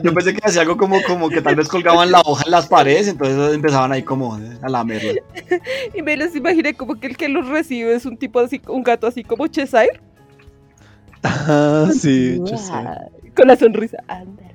[0.03, 2.67] Yo pensé que hacía algo como, como que tal vez colgaban la hoja en las
[2.69, 5.15] paredes, entonces empezaban ahí como a lamerla.
[5.95, 8.83] Y me los imaginé como que el que los recibe es un tipo así, un
[8.85, 10.01] gato así como Cheshire.
[11.25, 12.73] Ah, sí, sé.
[13.37, 13.99] Con la sonrisa.
[14.09, 14.55] Ándale.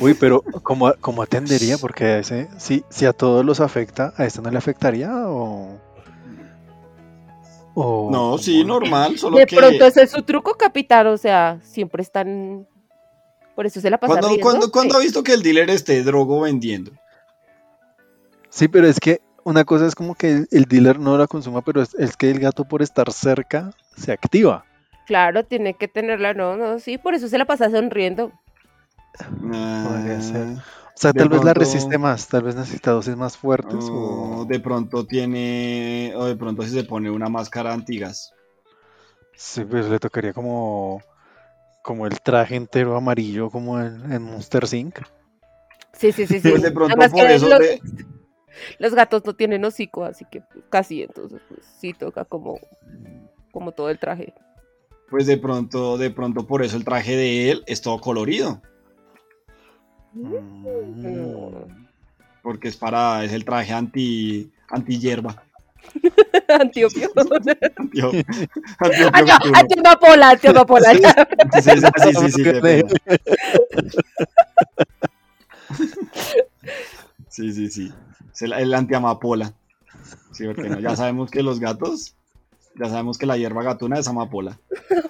[0.00, 1.78] Uy, pero ¿cómo, cómo atendería?
[1.78, 5.10] Porque a ese, si, si a todos los afecta, ¿a este no le afectaría?
[5.28, 5.78] ¿O,
[7.74, 11.06] o No, sí, normal, solo De que pronto ese es su truco, capitán.
[11.06, 12.66] O sea, siempre están.
[13.54, 14.42] Por eso se la pasa cuando, riendo.
[14.42, 15.00] cuando, cuando Sí.
[15.00, 16.90] ha visto que el dealer esté drogo vendiendo.
[18.50, 21.62] Sí, pero es que una cosa es como que el, el dealer no la consuma,
[21.62, 24.64] pero es, es que el gato por estar cerca se activa.
[25.06, 28.32] Claro, tiene que tenerla, no, no, sí, por eso se la pasa sonriendo.
[29.82, 30.46] Podría ser.
[30.46, 33.90] Ah, O sea, De tal vez la resiste más, tal vez necesita dosis más fuertes.
[33.92, 34.44] o O...
[34.46, 38.32] de pronto tiene, o de pronto si se pone una máscara antigas.
[39.36, 41.00] Sí, pues le tocaría como,
[41.82, 45.00] como el traje entero amarillo, como en, en Monster Inc.
[45.92, 46.50] Sí, sí, sí, sí.
[46.50, 47.80] Pues de pronto Además por que eso los, de-
[48.78, 52.58] los gatos no tienen hocico, así que pues, casi, entonces pues sí toca como,
[53.52, 54.34] como todo el traje.
[55.14, 58.60] Pues de pronto, de pronto por eso el traje de él es todo colorido.
[60.12, 61.44] Mm.
[62.42, 65.44] Porque es para, es el traje anti, anti hierba.
[66.60, 67.12] Antiopio.
[67.14, 68.34] Anti, anti,
[69.12, 70.90] Ah, no, antiamapola, antiamapola.
[70.90, 70.98] Sí,
[71.62, 71.70] sí,
[72.02, 72.42] sí, sí, sí.
[77.28, 77.92] Sí, sí, sí.
[78.32, 79.54] Es el, el antiamapola.
[80.32, 82.16] Sí, porque no, ya sabemos que los gatos,
[82.78, 84.58] ya sabemos que la hierba gatuna es amapola.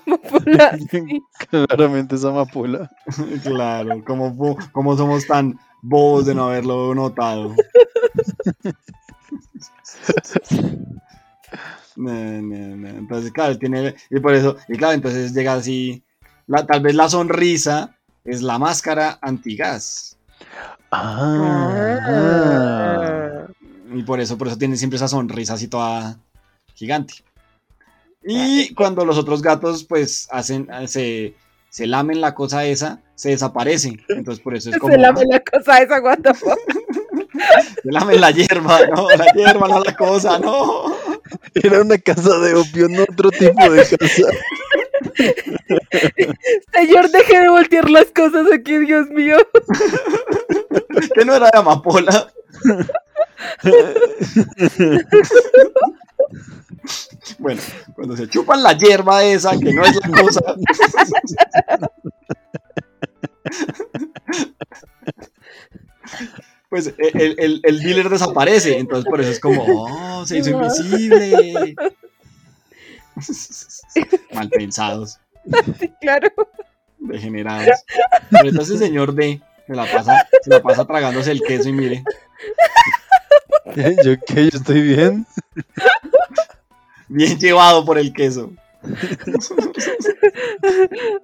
[0.06, 1.22] Amapola, sí.
[1.48, 2.90] Claramente es amapola.
[3.42, 7.54] Claro, como, como somos tan bobos de no haberlo notado.
[11.96, 12.88] No, no, no.
[12.88, 13.94] Entonces, claro, tiene.
[14.10, 16.02] Y por eso, y claro, entonces llega así.
[16.46, 20.18] La, tal vez la sonrisa es la máscara antigas.
[20.90, 21.98] Ah.
[22.06, 23.46] Ah.
[23.94, 26.18] Y por eso, por eso tiene siempre esa sonrisa así toda
[26.74, 27.14] gigante.
[28.26, 31.34] Y cuando los otros gatos, pues, hacen, se,
[31.68, 33.96] se lamen la cosa esa, se desaparece.
[34.08, 34.92] Entonces, por eso es como.
[34.92, 36.58] Se lame la cosa esa, what the fuck.
[37.82, 40.96] Se lamen la hierba, no, la hierba, no la cosa, no.
[41.54, 44.22] Era una casa de opio, no otro tipo de casa.
[46.72, 49.36] Señor, deje de voltear las cosas aquí, Dios mío.
[51.14, 52.32] Que no era de amapola.
[57.38, 57.60] Bueno,
[57.94, 60.40] cuando se chupan la hierba esa, que no es la cosa.
[66.68, 70.50] Pues e, el, el- el dealer desaparece, entonces por eso es como, oh, se hizo
[70.50, 71.74] invisible.
[74.34, 75.18] Mal pensados,
[75.78, 76.28] Sí, claro.
[76.98, 77.84] degenerados.
[78.30, 81.72] Pero entonces el señor D se la pasa, se la pasa tragándose el queso y
[81.72, 82.02] mire,
[84.04, 84.50] ¿Yo qué?
[84.50, 85.26] ¿Yo estoy bien?
[87.08, 88.52] bien llevado por el queso.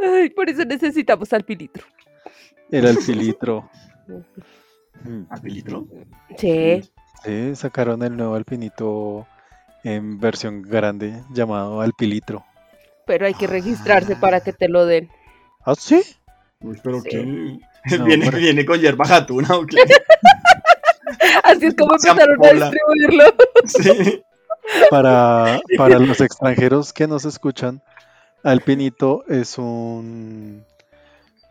[0.03, 1.85] Ay, por eso necesitamos al pilitro.
[2.70, 3.68] El alpilitro.
[5.29, 5.87] ¿Apilitro?
[6.38, 6.83] Sí.
[7.24, 9.26] Sí, sacaron el nuevo alpinito
[9.85, 12.44] en versión grande llamado alpilitro.
[13.07, 15.11] Pero hay que registrarse para que te lo den.
[15.64, 16.03] ¿Ah, sí?
[16.61, 17.09] Uy, pero Sí.
[17.11, 19.76] que No, viene, pero- viene con hierba jatuna o qué?
[21.44, 23.25] Así es como empezaron a distribuirlo.
[23.66, 24.23] Sí.
[24.90, 27.83] Para, para los extranjeros que nos escuchan,
[28.42, 30.64] alpinito es un...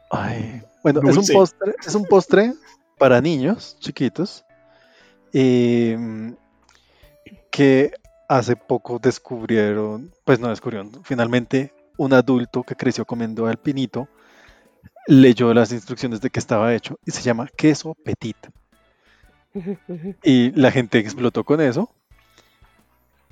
[0.10, 2.54] Ay, bueno, es un postre, es un postre
[2.98, 4.46] para niños chiquitos
[5.34, 6.36] em,
[7.52, 7.92] que
[8.28, 14.08] hace poco descubrieron, pues no descubrieron, finalmente un adulto que creció comiendo alpinito
[15.10, 18.38] leyó las instrucciones de que estaba hecho y se llama queso petit.
[20.24, 21.90] Y la gente explotó con eso.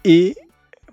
[0.04, 0.36] Y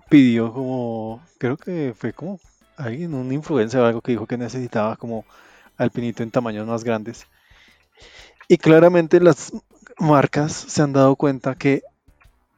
[0.08, 2.40] pidió como, creo que fue como
[2.76, 5.24] alguien, un influencer o algo que dijo que necesitaba como
[5.76, 7.26] alpinito en tamaños más grandes.
[8.48, 9.52] Y claramente las
[9.98, 11.82] marcas se han dado cuenta que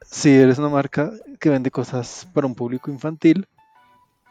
[0.01, 3.47] si eres una marca que vende cosas para un público infantil,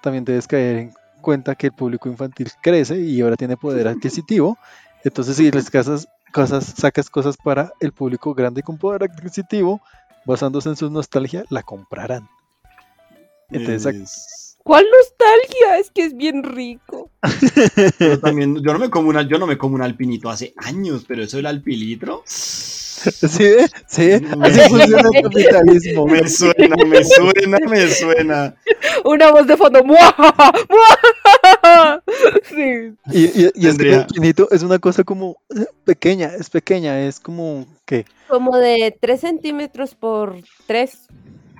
[0.03, 4.59] también debes caer en cuenta que el público infantil crece y ahora tiene poder adquisitivo.
[5.05, 9.81] Entonces, si les casas, cosas, sacas cosas para el público grande con poder adquisitivo,
[10.27, 12.29] basándose en su nostalgia, la comprarán.
[13.51, 15.79] Entonces, Es- ¿Cuál nostalgia?
[15.79, 17.09] Es que es bien rico.
[17.99, 21.05] Pero también, yo no me como una, yo no me como un alpinito hace años,
[21.07, 23.45] pero eso del alpilitro ¿Sí?
[23.45, 23.69] ve?
[23.87, 24.11] ¿Sí?
[24.21, 24.43] Mm.
[24.43, 26.07] Así funciona el capitalismo.
[26.09, 28.55] me suena, me suena, me suena.
[29.05, 29.85] Una voz de fondo.
[29.85, 30.33] ¡Muajaja!
[30.69, 31.36] ¡Muajaja!
[32.45, 32.95] Sí.
[33.13, 34.07] Y, y, y es Tendría-
[34.65, 40.37] una cosa como eh, pequeña, es pequeña, es como que Como de 3 centímetros por
[40.67, 41.09] 3.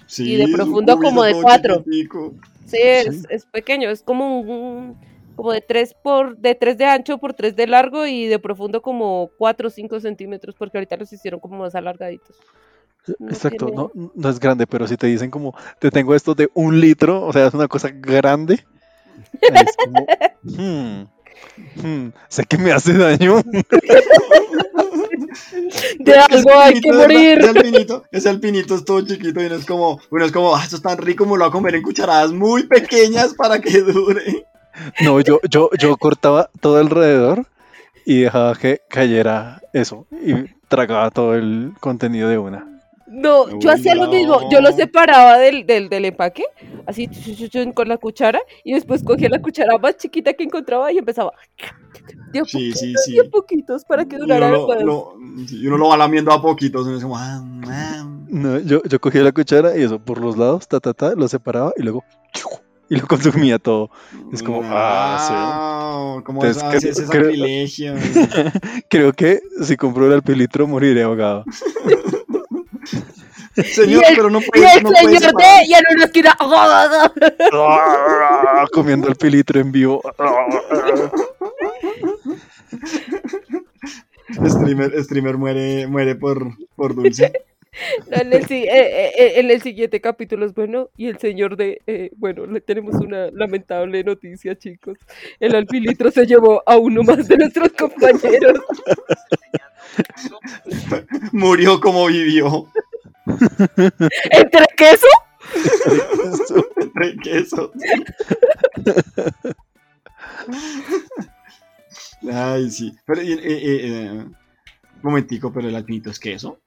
[0.07, 1.77] Sí, Y de profundo como de todo cuatro.
[1.79, 2.35] chiquitico.
[2.67, 4.97] Sí, es, es pequeño, es como un,
[5.35, 8.83] como de 3 por de 3 de ancho por 3 de largo y de profundo
[8.83, 12.37] como 4 o 5 centímetros, porque ahorita los hicieron como más alargaditos.
[13.21, 16.35] No Exacto, tiene- no, no es grande, pero si te dicen como, te tengo esto
[16.35, 18.65] de un litro, o sea, es una cosa grande,
[19.41, 20.07] es como,
[20.43, 21.07] hmm,
[21.83, 23.43] hmm, sé que me hace daño.
[25.99, 27.39] De Ese algo hay que morir.
[27.39, 30.63] Ese alpinito, ese alpinito es todo chiquito y uno es como, uno es como, ah,
[30.63, 33.81] esto es tan rico, me lo voy a comer en cucharadas muy pequeñas para que
[33.81, 34.47] dure.
[35.01, 37.47] No, yo, yo, yo cortaba todo alrededor
[38.05, 40.35] y dejaba que cayera eso y
[40.69, 42.76] tragaba todo el contenido de una.
[43.09, 46.45] No, yo hacía lo mismo, yo lo separaba del, del, del empaque,
[46.87, 47.09] así
[47.75, 51.33] con la cuchara, y después cogía la cuchara más chiquita que encontraba y empezaba
[52.33, 53.13] de a Sí, sí, poquitos, sí.
[53.15, 54.83] de a poquitos para que Y durara uno, más.
[54.83, 58.07] lo, lo- y uno lo va lamiendo a poquitos, uno es como, ah, ah.
[58.29, 61.29] No, yo, yo cogía la cuchara y eso por los lados, ta, ta, ta, lo
[61.29, 62.05] separaba y luego
[62.89, 63.91] y lo consumía todo.
[64.33, 67.95] Es como, ah, ah, como Entonces, es, creo- ese creo- sacrilegio.
[68.89, 71.45] Creo que si compro el alpilitro moriré ahogado.
[73.65, 75.61] Señor, Y el- pero no Y puede, el no señor separar.
[75.61, 76.37] D y en una esquina.
[78.73, 80.03] Comiendo alpilitro en vivo.
[84.45, 87.33] Streamer, streamer muere, muere por, por dulce.
[88.11, 91.83] No, en, el, eh, eh, en el siguiente capítulo es bueno y el señor de
[91.87, 94.97] eh, bueno le tenemos una lamentable noticia chicos
[95.41, 98.61] el alpilitro se llevó a uno más de nuestros compañeros
[101.33, 102.67] Murió como vivió.
[104.31, 105.07] entre queso
[106.81, 107.71] Entre quesos.
[112.33, 112.97] Ay, sí.
[113.05, 114.27] Pero, eh, eh, eh,
[115.03, 116.59] momentico, pero el alpinito es queso.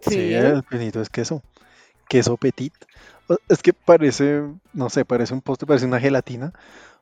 [0.00, 1.42] Sí, el alpinito es queso.
[2.08, 2.74] Queso petit.
[3.48, 4.42] Es que parece,
[4.72, 6.52] no sé, parece un postre, parece una gelatina.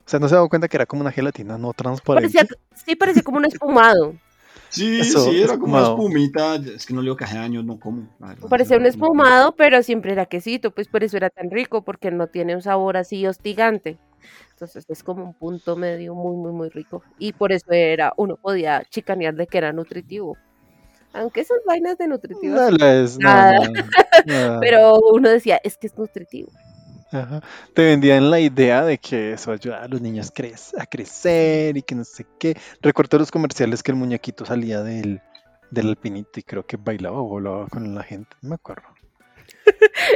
[0.04, 2.32] O sea, no se ha dado cuenta que era como una gelatina no transparente.
[2.32, 4.14] parecía sí parecía como un espumado
[4.70, 6.56] Sí, Eso, sí, era como una espumita.
[6.56, 8.08] Es que no le digo que hace años no como.
[8.20, 8.48] la verdad.
[8.48, 12.26] parecía un espumado pero siempre era quesito pues por eso era tan rico porque no
[12.26, 13.98] tiene un sabor así hostigante
[14.50, 18.36] entonces es como un punto medio muy muy muy rico y por eso era uno
[18.36, 20.36] podía chicanear de que era nutritivo
[21.12, 23.60] aunque esas vainas de nutritivas no, nada.
[24.60, 26.50] Pero uno decía, es que es nutritivo.
[27.10, 27.40] Ajá.
[27.74, 31.82] Te vendían la idea de que eso ayudaba a los niños cre- a crecer y
[31.82, 32.56] que no sé qué.
[32.82, 35.20] Recuerdo los comerciales que el muñequito salía del,
[35.70, 38.36] del alpinito y creo que bailaba o volaba con la gente.
[38.42, 38.82] No me acuerdo.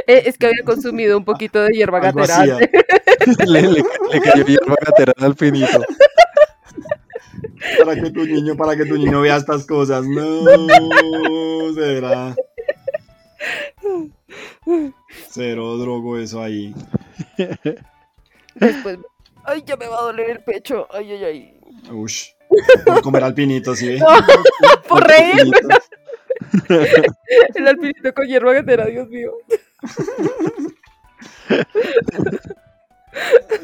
[0.07, 2.57] Eh, Es que había consumido un poquito de hierba Algo gatera hacía.
[2.57, 3.37] antes.
[3.47, 5.83] le, le, le cayó hierba gatera al alpinito.
[7.79, 10.05] Para que tu niño, para que tu niño vea estas cosas.
[10.05, 12.35] No, será.
[15.33, 16.75] Cero drogo eso ahí.
[18.53, 18.99] Después,
[19.45, 20.87] ay, ya me va a doler el pecho.
[20.91, 21.59] Ay, ay, ay.
[21.91, 22.27] Ush.
[22.85, 23.97] Por comer alpinito, ¿sí?
[24.87, 25.51] Por reír.
[27.55, 29.31] El alpinito con hierba gatera, Dios mío.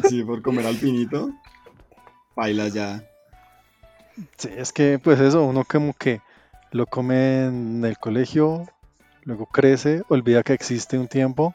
[0.07, 1.30] Sí, por comer alpinito.
[2.36, 3.03] Bailas ya.
[4.38, 6.22] Sí, es que pues eso, uno como que
[6.72, 8.67] lo come en el colegio,
[9.24, 11.53] luego crece, olvida que existe un tiempo,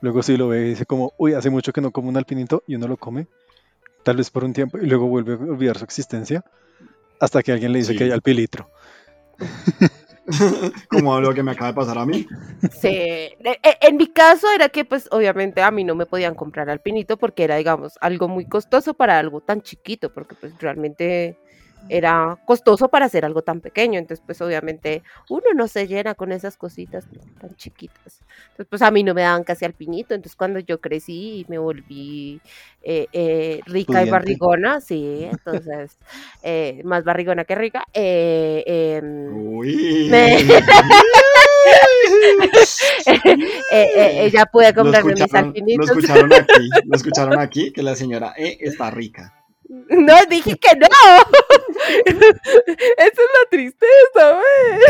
[0.00, 2.62] luego sí lo ve y dice como, uy, hace mucho que no como un alpinito
[2.66, 3.26] y uno lo come,
[4.04, 6.44] tal vez por un tiempo y luego vuelve a olvidar su existencia
[7.20, 7.98] hasta que alguien le dice Sí.
[7.98, 8.70] que hay alpilitro.
[10.88, 12.26] Como lo que me acaba de pasar a mí.
[12.70, 12.88] Sí.
[12.88, 16.68] E- e- En mi caso era que, pues, obviamente a mí no me podían comprar
[16.70, 21.38] alpinito porque era, digamos, algo muy costoso para algo tan chiquito, porque pues realmente
[21.88, 23.98] era costoso para hacer algo tan pequeño.
[23.98, 27.06] Entonces, pues, obviamente uno no se llena con esas cositas
[27.40, 28.20] tan chiquitas.
[28.50, 30.14] Entonces, pues a mí no me daban casi alpinito.
[30.14, 32.40] Entonces, cuando yo crecí y me volví
[32.82, 35.96] eh, eh, rica y barrigona, sí, entonces,
[36.42, 40.08] eh, más barrigona que rica, eh, em, Uy.
[40.10, 40.38] Me-
[44.20, 48.58] ella puede comprarme mis escucharon, lo escucharon aquí, lo escucharon aquí, que la señora E
[48.60, 49.37] está rica.
[49.68, 50.86] No, dije que no.
[52.06, 54.80] Esa es la tristeza, güey.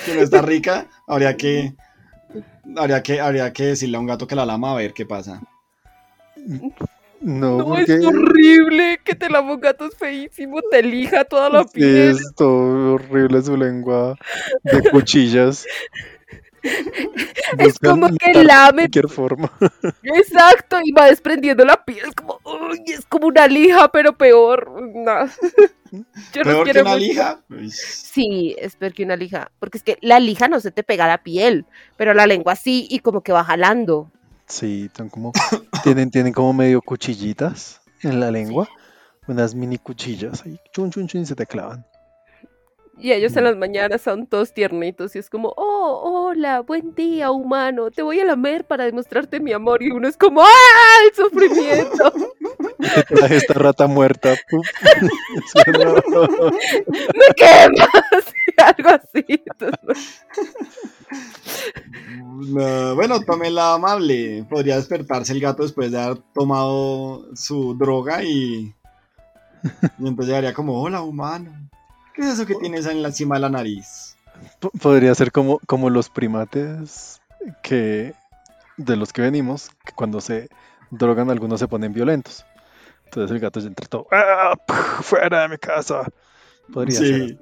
[0.00, 1.74] Si no está rica, habría que,
[2.76, 5.40] habría que, habría que decirle a un gato que la lama a ver qué pasa.
[7.20, 11.64] No, No, es horrible que te lava un gato es feísimo, te lija toda la
[11.64, 12.10] sí, piel.
[12.10, 14.16] es todo horrible su lengua
[14.64, 15.66] de cuchillas.
[17.58, 18.90] Es como que imitar de lame.
[18.90, 19.50] cualquier forma.
[20.02, 22.14] Exacto, y va desprendiendo la piel.
[22.14, 24.70] Como, uy, es como una lija, pero peor.
[24.94, 25.26] No.
[26.32, 26.98] Yo no Peor que quiero una mucho.
[26.98, 27.42] lija.
[27.68, 29.50] Sí, es peor que una lija.
[29.58, 32.86] Porque es que la lija no se te pega la piel, pero la lengua sí,
[32.90, 34.12] y como que va jalando.
[34.46, 35.32] Sí, son como,
[35.82, 38.68] tienen, tienen como medio cuchillitas en la lengua,
[39.26, 41.86] unas mini cuchillas ahí, chun, chun, chun, y se te clavan.
[43.00, 43.46] Y ellos en Mm.
[43.46, 48.20] las mañanas son todos tiernitos y es como, oh, hola, buen día, humano, te voy
[48.20, 49.82] a lamer para demostrarte mi amor.
[49.82, 52.12] Y uno es como, ¡ah, el sufrimiento!
[53.30, 54.34] Esta rata muerta.
[55.66, 58.34] ¡Me quemas!
[58.58, 59.24] Algo así.
[59.28, 60.22] Entonces,
[62.48, 64.44] No, bueno, tome la amable.
[64.50, 68.74] Podría despertarse el gato después de haber tomado su droga y,
[69.98, 71.69] y entonces llegaría como, hola humano.
[72.14, 74.16] ¿Qué es eso que tienes en la cima de la nariz?
[74.60, 77.20] P- Podría ser como, como los primates
[77.62, 78.14] que
[78.76, 80.48] de los que venimos, que cuando se
[80.90, 82.44] drogan algunos se ponen violentos.
[83.04, 86.02] Entonces el gato ya entra todo, ¡Ah, puf, fuera de mi casa.
[86.72, 87.08] Podría Sí.
[87.08, 87.38] ser así.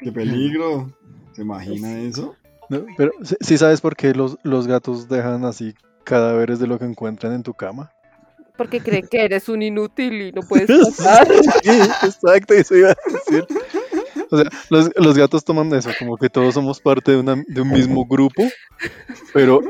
[0.00, 0.90] ¡Qué peligro!
[1.34, 2.36] ¿Se imagina eso?
[2.68, 5.74] No, pero ¿sí, sí sabes por qué los, los gatos dejan así
[6.04, 7.92] cadáveres de lo que encuentran en tu cama?
[8.56, 11.28] Porque creen que eres un inútil y no puedes pasar.
[11.62, 11.70] Sí,
[12.06, 13.46] exacto, eso iba a decir.
[14.30, 17.60] O sea, los, los gatos toman eso, como que todos somos parte de, una- de
[17.60, 18.42] un mismo grupo,
[19.32, 19.60] pero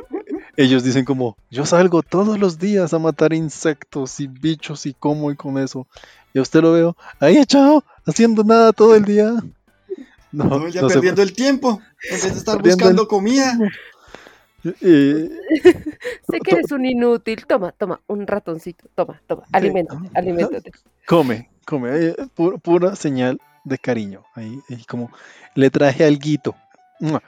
[0.56, 5.30] ellos dicen como, yo salgo todos los días a matar insectos y bichos y como
[5.30, 5.86] y con eso.
[6.32, 9.32] Y a usted lo veo ahí echado, haciendo nada todo el día.
[10.32, 11.80] No, No, ya no perdiendo el tiempo.
[12.10, 13.58] En vez de estar Perdiendo buscando el- comida.
[14.80, 15.28] Eh,
[16.30, 17.46] sé que eres un inútil.
[17.46, 18.88] Toma, toma, un ratoncito.
[18.94, 19.44] Toma, toma.
[19.52, 20.72] Aliméntate, aliméntate.
[21.06, 24.22] come, come, eh, pu- pura señal de cariño.
[24.34, 25.10] Ahí, ahí como
[25.54, 26.54] le traje alguito.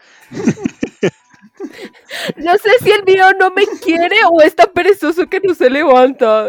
[2.36, 5.70] No sé si el mío no me quiere o es tan perezoso que no se
[5.70, 6.48] levanta.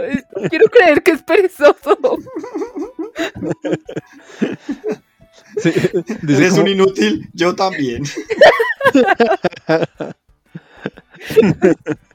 [0.50, 1.98] Quiero creer que es perezoso.
[5.60, 5.72] Sí,
[6.22, 8.04] dice Eres como- un inútil, yo también.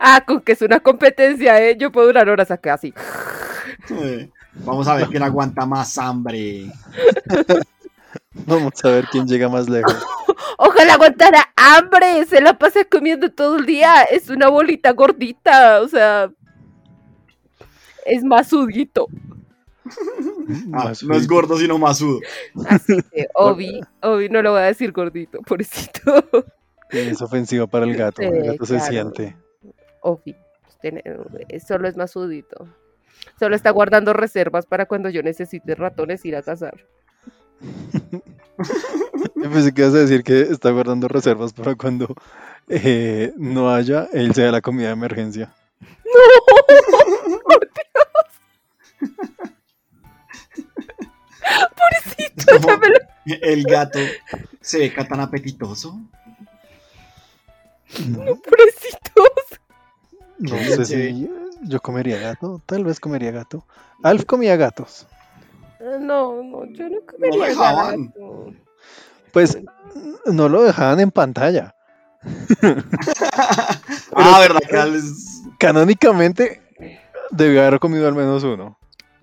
[0.00, 1.76] Ah, con que es una competencia, ¿eh?
[1.78, 2.94] Yo puedo durar horas acá así.
[4.64, 6.70] Vamos a ver quién aguanta más hambre.
[8.46, 9.96] Vamos a ver quién llega más lejos.
[10.58, 12.24] Ojalá aguantara hambre.
[12.26, 14.02] Se la pasa comiendo todo el día.
[14.04, 15.80] Es una bolita gordita.
[15.82, 16.30] O sea.
[18.04, 19.08] Es masudito.
[20.72, 22.20] Ah, Más no es gordo, sino masudo.
[22.68, 26.28] Así que, Obi, Obi, no lo voy a decir gordito, pobrecito.
[26.90, 28.22] Es ofensivo para el gato.
[28.22, 29.36] El gato se siente.
[30.02, 30.36] Obi,
[30.80, 31.02] tiene-
[31.48, 32.68] eh, solo es masudito.
[33.38, 36.74] Solo está guardando reservas para cuando yo necesite ratones ir a cazar.
[39.34, 42.14] Yo pensé que ibas a decir que está guardando reservas para cuando
[42.68, 45.54] eh, no haya, él sea la comida de emergencia.
[47.44, 47.68] ¡Por
[49.00, 49.10] Dios!
[51.76, 52.96] Pobrecito, ya me lo-
[53.42, 53.98] El gato
[54.60, 56.00] se ve tan apetitoso.
[58.08, 59.60] No, Pobrecitos.
[60.38, 61.30] no sé si
[61.62, 62.60] yo comería gato.
[62.66, 63.64] Tal vez comería gato.
[64.02, 65.06] Alf comía gatos.
[65.80, 68.06] Ah, No, no, yo no comería dejaban.
[68.06, 68.52] gato.
[69.32, 69.58] Pues
[70.26, 71.74] no lo dejaban en pantalla.
[74.14, 74.60] ah, verdad
[75.58, 76.60] Canónicamente
[77.30, 78.78] debió haber comido al menos uno.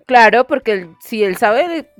[0.06, 1.90] Claro, porque él- si él sabe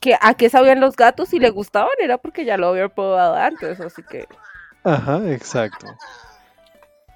[0.00, 3.34] que a qué sabían los gatos y le gustaban, era porque ya lo había probado
[3.36, 4.26] antes, así que...
[4.84, 5.86] Ajá, exacto.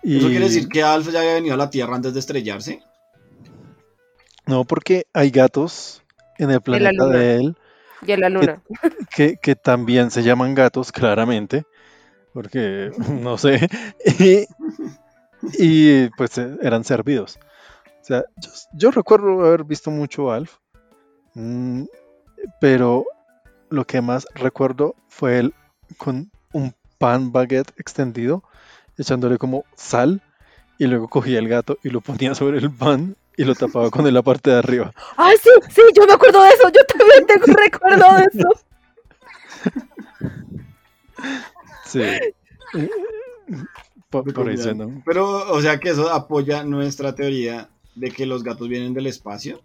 [0.02, 2.82] Y ¿Eso quiere decir que Alf ya había venido a la Tierra antes de estrellarse?
[4.46, 6.02] no, porque hay gatos
[6.38, 7.56] en el planeta de él
[8.06, 8.62] Y en la luna.
[9.14, 11.64] que, que también se llaman gatos, claramente,
[12.32, 12.90] porque
[13.20, 13.68] no sé,
[14.18, 14.46] y,
[15.58, 17.38] y, pues eh, eran servidos.
[18.00, 20.56] O sea, yo, yo recuerdo haber visto mucho Alf,
[21.34, 21.84] mm,
[22.58, 23.04] pero
[23.68, 25.54] lo que más recuerdo fue él
[25.98, 28.42] con un pan baguette extendido,
[28.96, 30.22] echándole como sal,
[30.78, 34.06] y luego cogía el gato y lo ponía sobre el pan y lo tapaba con
[34.06, 34.92] él la parte de arriba.
[35.16, 35.50] ¡Ay, sí!
[35.70, 36.68] Sí, yo me acuerdo de eso.
[36.68, 38.48] Yo también tengo recuerdo de eso.
[41.84, 42.02] Sí.
[44.10, 45.02] Por, por eso, ¿no?
[45.04, 49.60] Pero, o sea que eso apoya nuestra teoría de que los gatos vienen del espacio.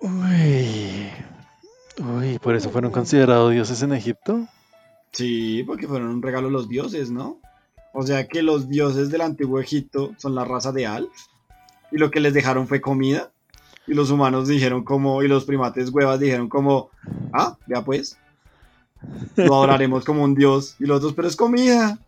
[0.00, 1.10] Uy.
[1.98, 4.46] Uy, por eso fueron considerados dioses en Egipto.
[5.12, 7.40] Sí, porque fueron un regalo a los dioses, ¿no?
[7.92, 11.10] O sea que los dioses del antiguo Egipto son la raza de Alf.
[11.90, 13.30] Y lo que les dejaron fue comida.
[13.86, 16.90] Y los humanos dijeron como, y los primates huevas dijeron como,
[17.32, 18.18] ah, ya pues.
[19.36, 20.76] Lo adoraremos como un dios.
[20.78, 21.98] Y los otros, pero es comida.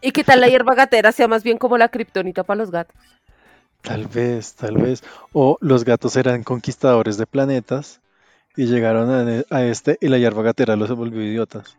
[0.00, 2.96] ¿Y qué tal la hierba gatera sea más bien como la kriptonita para los gatos?
[3.82, 5.04] Tal vez, tal vez.
[5.32, 8.00] O los gatos eran conquistadores de planetas
[8.58, 11.78] y llegaron a, a este y la hierba gatera los volvió idiotas.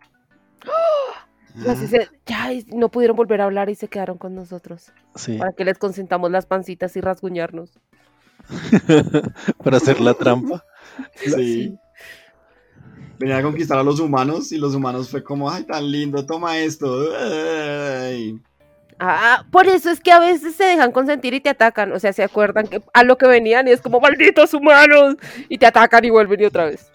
[1.67, 4.91] Así se- ya no pudieron volver a hablar y se quedaron con nosotros.
[5.15, 7.71] Sí, Para que les consentamos las pancitas y rasguñarnos.
[9.63, 10.63] para hacer la trampa.
[11.15, 11.77] Sí.
[13.19, 16.57] Venía a conquistar a los humanos y los humanos fue como, ay, tan lindo, toma
[16.59, 17.09] esto.
[17.17, 18.39] Ay.
[18.99, 21.91] Ah, por eso es que a veces se dejan consentir y te atacan.
[21.93, 25.15] O sea, se acuerdan que a lo que venían y es como malditos humanos.
[25.47, 26.91] Y te atacan y vuelven y otra vez.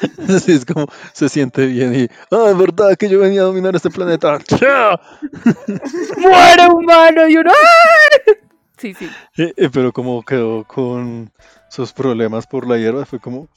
[0.28, 3.76] Así es como se siente bien y, ah, es verdad que yo venía a dominar
[3.76, 4.38] este planeta.
[6.18, 7.28] ¡Muere humano!
[7.28, 7.52] Y uno.
[7.52, 8.32] ¡ah!
[8.76, 9.08] Sí, sí.
[9.38, 11.30] Eh, eh, Pero como quedó con
[11.70, 13.48] sus problemas por la hierba, fue como,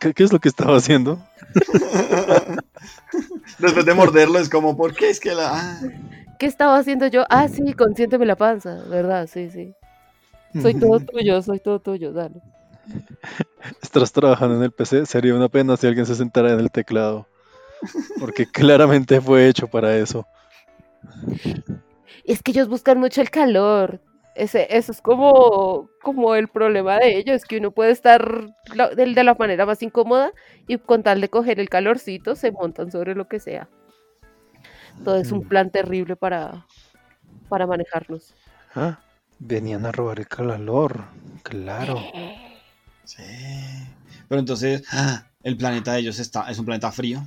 [0.00, 1.22] ¿qué, qué es lo que estaba haciendo?
[3.58, 5.78] Después de morderlo es como, ¿por qué es que la...
[6.38, 7.24] ¿Qué estaba haciendo yo?
[7.30, 9.26] Ah, sí, consiénteme la panza, ¿verdad?
[9.26, 9.74] Sí, sí.
[10.62, 12.40] Soy todo tuyo, soy todo tuyo, dale.
[13.82, 17.26] Estás trabajando en el PC, sería una pena si alguien se sentara en el teclado.
[18.20, 20.26] Porque claramente fue hecho para eso.
[22.24, 24.00] Es que ellos buscan mucho el calor.
[24.34, 29.06] Ese, eso es como, como el problema de ellos, que uno puede estar la- de,
[29.12, 30.32] de la manera más incómoda
[30.68, 33.68] y con tal de coger el calorcito se montan sobre lo que sea.
[35.04, 35.48] Todo es un Mm.
[35.48, 36.66] plan terrible para,
[37.48, 38.34] para manejarnos.
[38.74, 38.98] Ah,
[39.38, 41.04] venían a robar el calor.
[41.42, 41.96] Claro.
[43.04, 43.22] Sí.
[44.28, 47.22] Pero entonces, ah, el planeta de ellos está, es un planeta frío.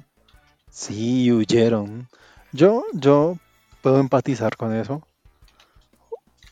[0.70, 2.08] Sí, huyeron.
[2.52, 3.38] Yo, yo
[3.82, 5.02] puedo empatizar con eso.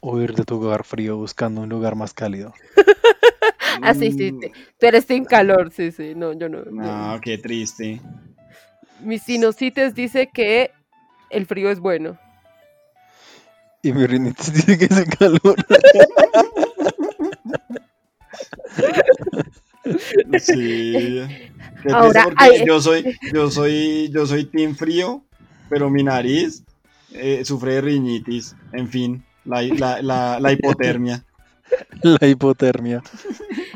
[0.01, 2.53] Huir de tu lugar frío buscando un lugar más cálido.
[3.83, 6.63] Ah, sí, sí, te- tú eres sin calor, sí, sí, no, yo no.
[6.65, 7.21] No, no.
[7.21, 8.01] qué triste.
[8.99, 10.71] Mi sinusitis dice que
[11.29, 12.17] el frío es bueno.
[13.81, 15.55] Y mi rinitis dice que es el calor.
[20.39, 21.21] Sí.
[21.91, 25.23] Ahora, hay- yo soy, yo soy, yo soy team frío,
[25.69, 26.63] pero mi nariz
[27.13, 28.55] eh, sufre de rinitis.
[28.73, 31.23] En fin, la, la, la, la hipotermia.
[32.01, 33.03] La hipotermia.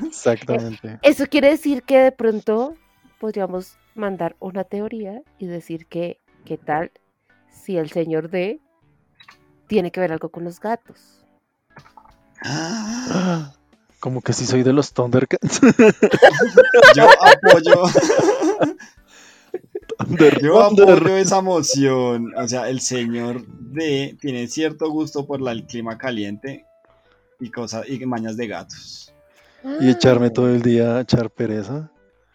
[0.03, 0.97] Exactamente.
[1.03, 2.73] Eso quiere decir que de pronto
[3.19, 6.91] podríamos mandar una teoría y decir que, ¿qué tal
[7.53, 8.59] si el señor D
[9.67, 11.25] tiene que ver algo con los gatos?
[12.43, 13.53] Ah,
[13.99, 15.61] Como que si soy de los Thundercats.
[16.95, 17.83] Yo apoyo,
[19.97, 20.89] Thunder, yo Thunder.
[20.97, 22.33] apoyo esa moción.
[22.35, 26.65] O sea, el señor D tiene cierto gusto por la- el clima caliente
[27.39, 29.13] y cosas y mañas de gatos.
[29.79, 31.89] Y echarme todo el día a echar pereza.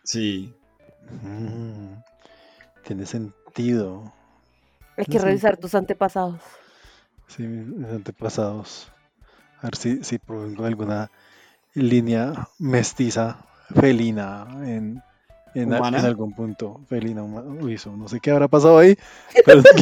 [0.04, 0.54] Sí.
[1.22, 1.96] Mm,
[2.86, 4.10] tiene sentido.
[4.98, 5.24] Hay que Sí.
[5.24, 6.40] revisar tus antepasados.
[7.28, 8.90] Sí, mis antepasados.
[9.60, 11.10] A ver si, si provengo de alguna
[11.74, 13.38] línea mestiza,
[13.74, 15.02] felina, en,
[15.54, 16.80] en, algún punto.
[16.88, 17.48] Felina, humana.
[17.62, 18.96] Uy, eso, no sé qué habrá pasado ahí.
[19.44, 19.62] pero-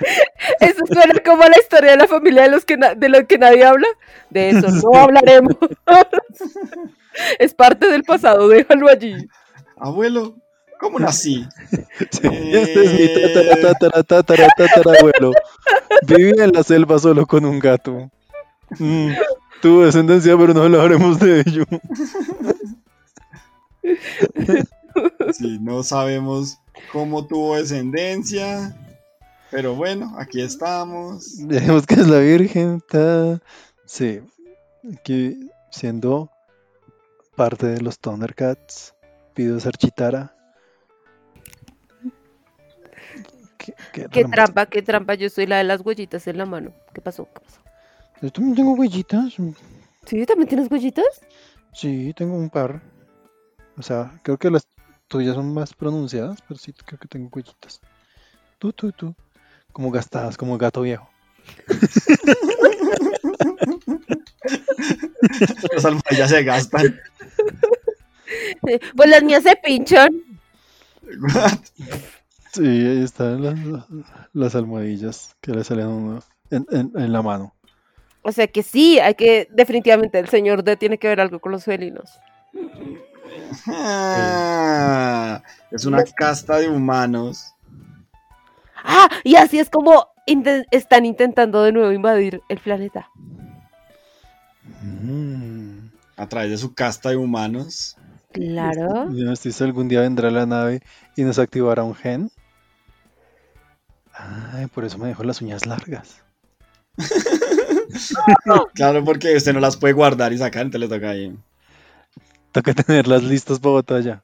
[0.60, 3.64] Eso suena como la historia de la familia de los que de lo que nadie
[3.64, 3.86] habla.
[4.30, 5.56] De eso no hablaremos.
[7.38, 9.14] es parte del pasado, déjalo allí.
[9.76, 10.36] Abuelo,
[10.80, 11.46] ¿cómo nací?
[12.10, 15.32] Sí, este es mi tatara, tatara, tatara, tatarabuelo.
[16.06, 18.10] Vivía en la selva solo con un gato.
[18.78, 19.10] Mm,
[19.60, 21.64] tuvo descendencia, pero no hablaremos de ello.
[25.32, 26.58] Sí, no sabemos
[26.92, 28.76] cómo tuvo descendencia.
[29.50, 31.38] Pero bueno, aquí estamos.
[31.46, 32.82] Dijimos que es la Virgen.
[33.86, 34.20] Sí,
[34.92, 36.30] aquí siendo
[37.36, 38.94] parte de los Thundercats,
[39.34, 40.34] pido ser Chitara.
[43.64, 44.34] ¿Qué, qué Qué ramos?
[44.34, 45.14] trampa, qué trampa.
[45.14, 46.72] Yo soy la de las huellitas en la mano.
[46.94, 47.26] ¿Qué pasó?
[47.32, 47.60] ¿Qué pasó?
[48.22, 49.34] Yo también tengo huellitas.
[50.06, 50.26] ¿Sí?
[50.26, 51.06] ¿También tienes huellitas?
[51.72, 52.80] Sí, tengo un par.
[53.76, 54.66] O sea, creo que las
[55.08, 57.80] tuyas son más pronunciadas, pero sí, creo que tengo huellitas.
[58.58, 59.14] Tú, tú, tú.
[59.72, 61.08] Como gastadas, como gato viejo.
[65.72, 67.00] Las almohadillas se gastan.
[68.94, 70.08] Pues las mías se pinchan.
[72.52, 73.84] Sí, ahí están las,
[74.32, 76.20] las almohadillas que le salen
[76.50, 77.54] en, en- en la mano.
[78.22, 81.52] O sea que sí, hay que, definitivamente, el señor D tiene que ver algo con
[81.52, 82.10] los felinos.
[83.66, 87.54] Ah, es una casta de humanos.
[88.84, 90.08] Ah, y así es como
[90.70, 93.08] están intentando de nuevo invadir el planeta.
[94.82, 95.88] Mm.
[96.16, 97.96] A través de su casta de humanos.
[98.32, 99.10] Claro.
[99.12, 100.82] Yo no estoy si algún día vendrá la nave
[101.16, 102.30] y nos activará un gen.
[104.12, 106.22] Ay, por eso me dejó las uñas largas.
[108.74, 111.36] Claro, porque usted no las puede guardar y sacar, entonces le toca ahí.
[112.52, 114.22] Toca tenerlas listas para batalla.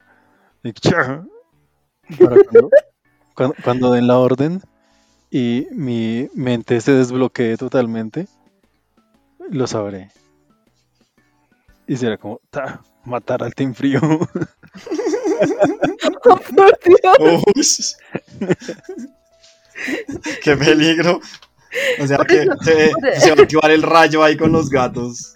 [0.63, 1.23] Para
[2.43, 2.69] cuando,
[3.35, 4.61] cuando- cuando den la orden
[5.29, 8.27] y mi mente se desbloquee totalmente,
[9.49, 10.09] lo sabré.
[11.87, 13.99] Y será como, ta, matar al Team Frío.
[17.19, 17.41] Oh.
[20.43, 21.21] ¡Qué peligro!
[21.99, 25.35] O sea que se, va a activar el rayo ahí con los gatos.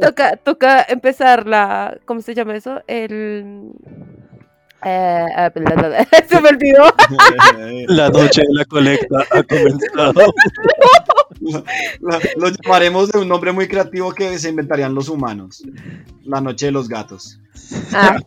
[0.00, 1.98] Toca, toca empezar la.
[2.04, 2.82] ¿Cómo se llama eso?
[2.86, 3.72] El.
[4.84, 5.50] eh, ah,
[6.28, 6.84] se me olvidó.
[7.88, 10.34] La noche de la colecta ha comenzado.
[12.00, 15.62] La- lo llamaremos de un nombre muy creativo que se inventarían los humanos.
[16.24, 17.40] La noche de los gatos.
[17.92, 18.18] Ah.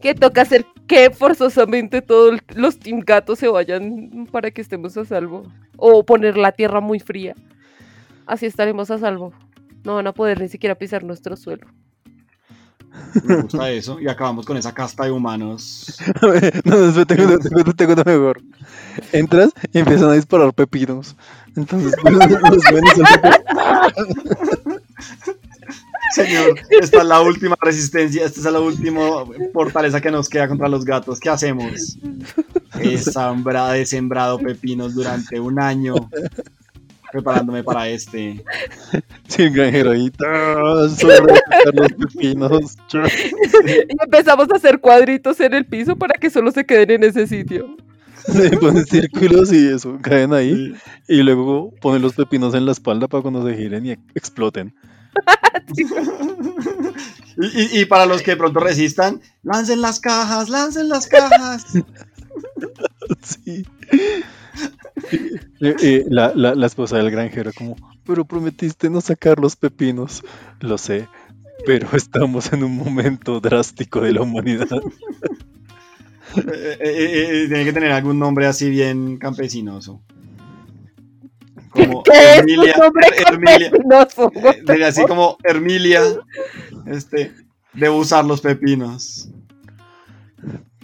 [0.00, 5.04] Que toca hacer que forzosamente todos los team gatos se vayan para que estemos a
[5.04, 5.44] salvo.
[5.76, 7.34] O poner la tierra muy fría.
[8.26, 9.32] Así estaremos a salvo.
[9.84, 11.66] No van a poder ni siquiera pisar nuestro suelo.
[13.24, 14.00] Me gusta eso.
[14.00, 15.98] Y acabamos con esa casta de humanos.
[16.64, 18.40] No, no, tengo, tengo, tengo mejor.
[19.12, 21.14] Entras y empiezan a disparar pepinos.
[21.54, 22.80] Entonces, los y son
[26.12, 30.68] Señor, esta es la última resistencia, esta es la última fortaleza que nos queda contra
[30.68, 31.20] los gatos.
[31.20, 31.98] ¿Qué hacemos?
[32.80, 35.94] He sembra- he sembrado pepinos durante un año
[37.12, 38.44] preparándome para este.
[39.38, 40.10] Ahí.
[40.10, 40.88] ¡ta!
[40.90, 41.16] Sobre
[41.72, 42.76] los pepinos.
[43.66, 47.26] Y empezamos a hacer cuadritos en el piso para que solo se queden en ese
[47.26, 47.76] sitio.
[48.26, 50.74] Se ponen círculos y eso, caen ahí.
[51.08, 54.74] Y luego ponen los pepinos en la espalda para cuando se giren y exploten.
[57.38, 61.64] Y, y- y para los que de pronto resistan, lancen las cajas, lancen las cajas.
[63.22, 63.64] Sí.
[66.08, 70.22] La, la, la esposa del granjero como, pero prometiste no sacar los pepinos.
[70.60, 71.08] Lo sé,
[71.66, 74.80] pero estamos en un momento drástico de la humanidad.
[76.36, 80.02] Eh, eh, eh, tiene que tener algún nombre así bien campesinoso.
[81.76, 82.74] Como ¿Qué es Hermilia,
[84.68, 86.02] eh, así como Hermilia,
[86.86, 87.32] este,
[87.72, 89.28] debo usar los pepinos.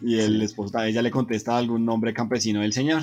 [0.03, 3.03] Y el esposo ella le contesta algún nombre campesino del señor.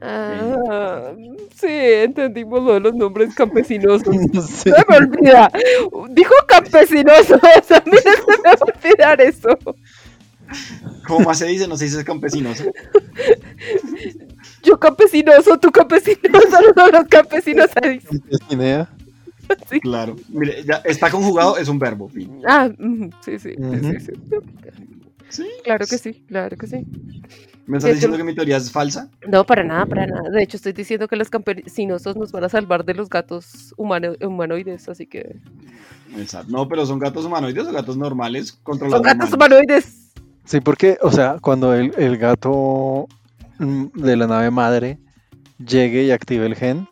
[0.00, 1.12] Ah,
[1.56, 4.08] sí, entendimos lo de los nombres campesinosos.
[4.32, 4.70] Sí.
[4.70, 5.50] Se me olvida.
[6.10, 7.34] Dijo campesinoso.
[7.34, 9.58] A mí no se me va a olvidar eso.
[11.06, 11.66] ¿Cómo más se dice?
[11.66, 12.64] No se dice campesinoso.
[14.68, 18.00] Yo campesinoso, tú campesinoso, los dos campesinos ahí.
[18.50, 18.88] Guinea.
[19.70, 19.80] Sí.
[19.80, 20.14] Claro.
[20.28, 22.08] Mire, ya está conjugado, es un verbo.
[22.08, 22.42] fin.
[22.46, 22.68] Ah,
[23.24, 24.12] sí, sí, sí, sí, sí.
[25.30, 25.46] ¿Sí?
[25.64, 26.84] Claro que sí, claro que sí.
[27.66, 29.10] ¿Me estás diciendo que mi teoría es falsa?
[29.26, 30.28] No, para nada, para nada.
[30.30, 34.14] De hecho, estoy diciendo que los campesinosos nos van a salvar de los gatos humano-
[34.20, 35.36] humanoides, así que...
[36.16, 36.50] Exacto.
[36.50, 39.02] No, pero son gatos humanoides o gatos normales Son controlados.
[39.02, 40.12] gatos humanoides.
[40.44, 43.06] Sí, porque, o sea, cuando el, el gato
[43.58, 44.98] de la nave madre
[45.58, 46.88] llegue y active el gen,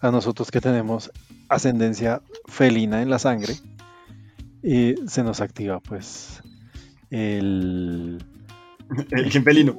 [0.00, 1.10] a nosotros que tenemos
[1.48, 3.54] ascendencia felina en la sangre,
[4.62, 6.42] y se nos activa, pues,
[7.10, 8.24] el...
[9.10, 9.78] El gen felino.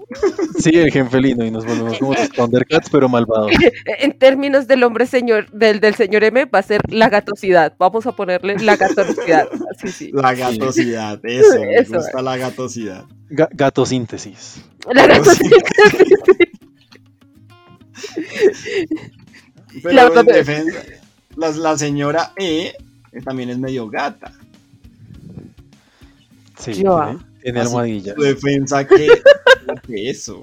[0.59, 3.51] Sí, el gen felino, y nos volvemos como los Thundercats, pero malvados.
[3.99, 7.73] En términos del hombre señor, del, del señor M, va a ser la gatosidad.
[7.77, 9.47] Vamos a ponerle la gatosidad.
[9.77, 10.11] Sí, sí.
[10.13, 13.03] La gatosidad, eso, me Eso gusta la gatosidad.
[13.29, 14.63] Ga- gatosíntesis.
[14.93, 15.57] La gatosidad.
[19.83, 20.79] Pero La en gata- defensa,
[21.35, 22.67] la, la señora E
[23.11, 24.31] eh, también es medio gata.
[26.57, 27.03] Sí, Yo.
[27.03, 28.15] tiene, tiene Así, almohadillas.
[28.15, 29.07] Su defensa que
[30.09, 30.41] eso.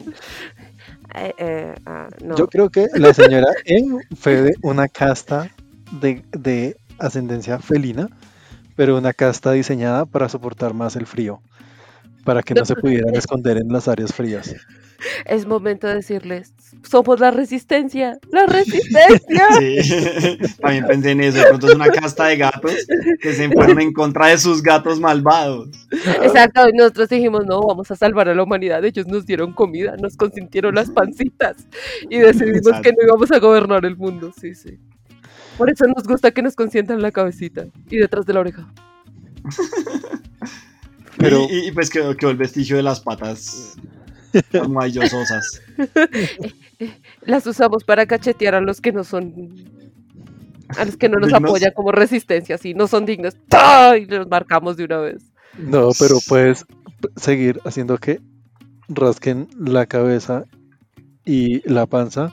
[1.17, 2.37] Eh, eh, ah, no.
[2.37, 3.85] Yo creo que la señora E
[4.17, 5.51] fue de una casta
[6.01, 8.09] de, de ascendencia felina,
[8.77, 11.43] pero una casta diseñada para soportar más el frío,
[12.25, 14.55] para que no se pudieran esconder en las áreas frías.
[15.25, 16.53] Es momento de decirles,
[16.89, 19.47] somos la resistencia, la resistencia.
[19.59, 19.79] Sí.
[20.61, 21.39] También pensé en eso.
[21.39, 22.75] De pronto es una casta de gatos
[23.21, 25.69] que se fueron en contra de sus gatos malvados.
[26.23, 28.85] Exacto, y nosotros dijimos, no, vamos a salvar a la humanidad.
[28.85, 31.57] Ellos nos dieron comida, nos consintieron las pancitas
[32.09, 32.83] y decidimos Exacto.
[32.83, 34.33] que no íbamos a gobernar el mundo.
[34.41, 34.79] Sí, sí.
[35.59, 38.73] Por eso nos gusta que nos consientan la cabecita y detrás de la oreja.
[41.19, 43.77] Pero- Y, pues quedó, quedó el vestigio de las patas
[44.55, 45.61] almohadillosas.
[47.23, 49.35] Las usamos para cachetear a los que no son
[50.77, 51.51] A los que no nos ¿Dignos?
[51.51, 53.37] apoya como resistencia, si no son dignos,
[53.99, 55.23] y los marcamos de una vez.
[55.59, 56.65] No, pero puedes
[57.17, 58.21] seguir haciendo que
[58.89, 60.45] rasquen la cabeza
[61.25, 62.33] y la panza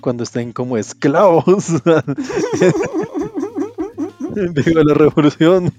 [0.00, 1.82] cuando estén como esclavos.
[4.34, 5.72] Viva la revolución.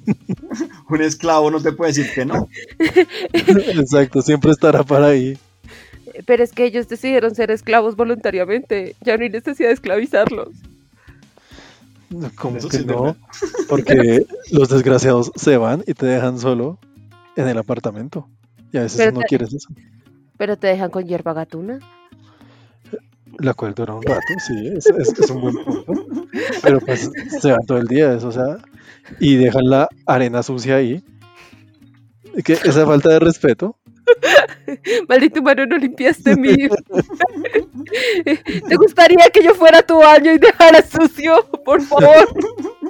[0.90, 2.48] Un esclavo no te puede decir que no.
[3.34, 5.38] Exacto, siempre estará para ahí.
[6.26, 10.50] Pero es que ellos decidieron ser esclavos voluntariamente, ya no hay necesidad de esclavizarlos.
[12.36, 13.16] Como Eso que es no,
[13.68, 16.78] porque los desgraciados se van y te dejan solo
[17.36, 18.28] en el apartamento.
[18.72, 19.70] Y a veces Pero no te- quieres eso.
[20.38, 21.80] Pero te dejan con hierba gatuna.
[23.40, 26.28] La cual dura un rato, sí, es, es- es un buen punto.
[26.62, 27.10] Pero pues
[27.42, 28.58] se van todo el día, eso, o sea,
[29.20, 31.04] y dejan la arena sucia ahí.
[32.44, 33.76] Que esa falta de respeto.
[35.10, 36.56] Maldito humano, no limpiaste mi.
[38.68, 41.46] ¿Te gustaría que yo fuera a tu baño y dejara sucio?
[41.66, 42.28] Por favor.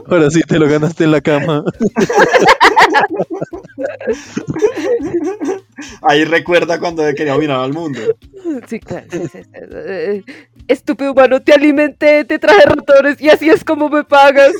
[0.07, 1.63] Ahora sí te lo ganaste en la cama.
[6.01, 7.99] Ahí recuerda cuando quería dominar al mundo.
[8.67, 9.07] Sí, claro.
[9.11, 9.39] sí, sí, sí.
[9.53, 10.23] Eh,
[10.67, 14.53] Estúpido humano, te alimenté, te traje ratones y así es como me pagas.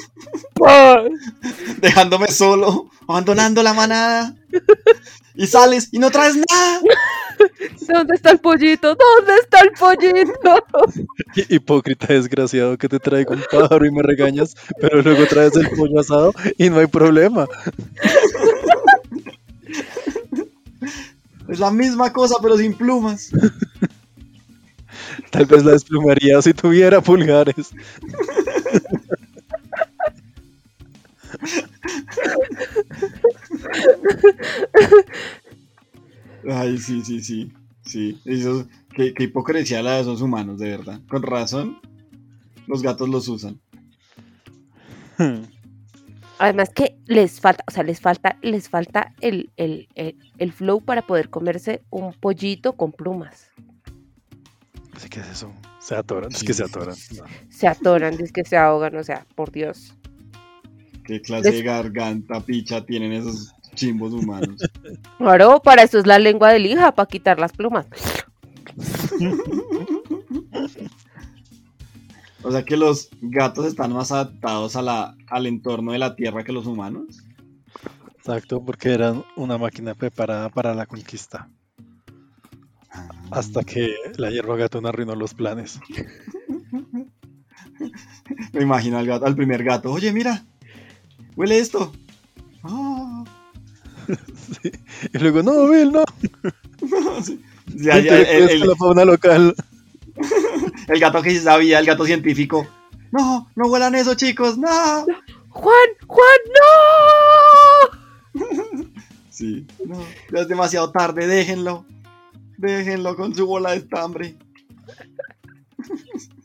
[0.54, 1.04] ¡Pah!
[1.82, 4.36] Dejándome solo, abandonando la manada.
[5.36, 6.80] Y sales y no traes nada.
[7.88, 8.96] ¿Dónde está el pollito?
[8.96, 10.66] ¿Dónde está el pollito?
[11.50, 16.00] Hipócrita desgraciado que te traigo un pájaro y me regañas, pero luego traes el pollo
[16.00, 17.48] asado y no hay problema.
[21.48, 23.32] Es la misma cosa, pero sin plumas.
[25.32, 27.72] Tal vez la desplumaría si tuviera pulgares.
[36.64, 37.52] Ay, sí, sí, sí.
[37.86, 38.20] Sí.
[38.26, 41.02] Eso, qué, qué hipocresía la de esos humanos, de verdad.
[41.10, 41.80] Con razón,
[42.68, 43.60] los gatos los usan.
[46.40, 50.82] Además que les falta, o sea, les falta, les falta el, el, el, el flow
[50.82, 53.48] para poder comerse un pollito con plumas.
[54.94, 55.54] Así que es eso.
[55.80, 56.96] Se atoran, es que se atoran.
[57.18, 57.24] No.
[57.50, 59.94] Se atoran, es que se ahogan, o sea, por Dios.
[61.06, 64.62] Qué clase Les- de garganta picha tienen esos chimbos humanos.
[65.18, 67.86] Claro, para eso es la lengua de lija, para quitar las plumas.
[72.46, 76.44] O sea que los gatos están más adaptados a la, al entorno de la tierra
[76.44, 77.24] que los humanos.
[78.18, 81.50] Exacto, porque eran una máquina preparada para la conquista.
[83.32, 85.80] Hasta que la hierba gatuna arruinó los planes.
[88.54, 89.92] Me imagino al, gato, al primer gato.
[89.92, 90.44] Oye, mira,
[91.36, 91.92] huele esto.
[92.64, 92.93] Ah.
[94.62, 94.72] Sí.
[95.14, 96.04] Y luego, no, Bill, no.
[97.24, 97.42] Sí.
[97.76, 99.56] Ya, ya, el, la fauna local.
[100.88, 102.68] el gato que sí sabía, el gato científico.
[103.12, 105.06] No, no huelan eso, chicos, no.
[105.50, 106.40] Juan, Juan,
[108.34, 108.44] no.
[109.30, 110.00] Sí, no,
[110.32, 111.86] ya es demasiado tarde, déjenlo.
[112.58, 114.36] Déjenlo con su bola de estambre.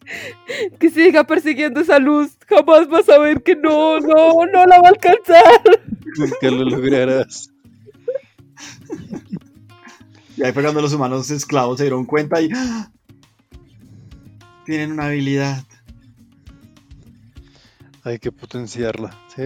[0.79, 2.37] Que siga persiguiendo esa luz.
[2.47, 5.63] Jamás vas a ver que no, no, no la va a alcanzar.
[6.17, 7.51] Nunca lo lograrás.
[10.37, 12.91] Y ahí fue cuando los humanos esclavos se dieron cuenta y ¡ah!
[14.65, 15.65] tienen una habilidad.
[18.05, 19.43] Hay que potenciarla, ¿sí?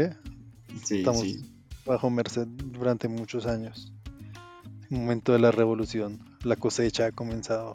[0.84, 1.50] Sí, Estamos sí.
[1.86, 3.92] bajo merced durante muchos años.
[4.90, 6.20] Momento de la revolución.
[6.42, 7.74] La cosecha ha comenzado.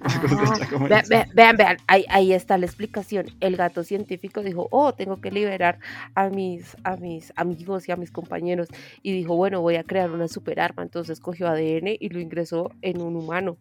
[0.00, 0.20] Ah,
[1.34, 3.26] vean, vean, ahí, ahí está la explicación.
[3.40, 5.78] El gato científico dijo, oh, tengo que liberar
[6.14, 8.68] a mis, a mis amigos y a mis compañeros.
[9.02, 10.82] Y dijo, bueno, voy a crear una super arma.
[10.82, 13.56] Entonces cogió ADN y lo ingresó en un humano.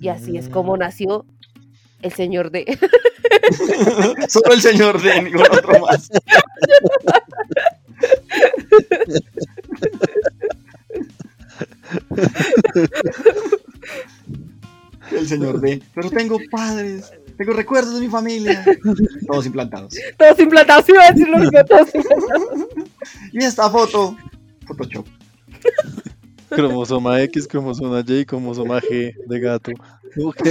[0.00, 0.80] Y así es como Mm.
[0.80, 1.26] nació
[2.02, 2.64] el señor de...
[4.28, 6.10] Solo el señor de ningún otro más.
[15.20, 15.82] El señor de.
[15.94, 18.64] Pero tengo padres, tengo recuerdos de mi familia.
[19.26, 19.94] Todos implantados.
[20.16, 22.48] Todos implantados, iba a decir lo mismo, todos implantados.
[23.32, 24.16] Y esta foto,
[24.66, 25.06] Photoshop.
[26.48, 29.72] Cromosoma X, cromosoma Y, cromosoma G de gato.
[30.20, 30.42] Ok.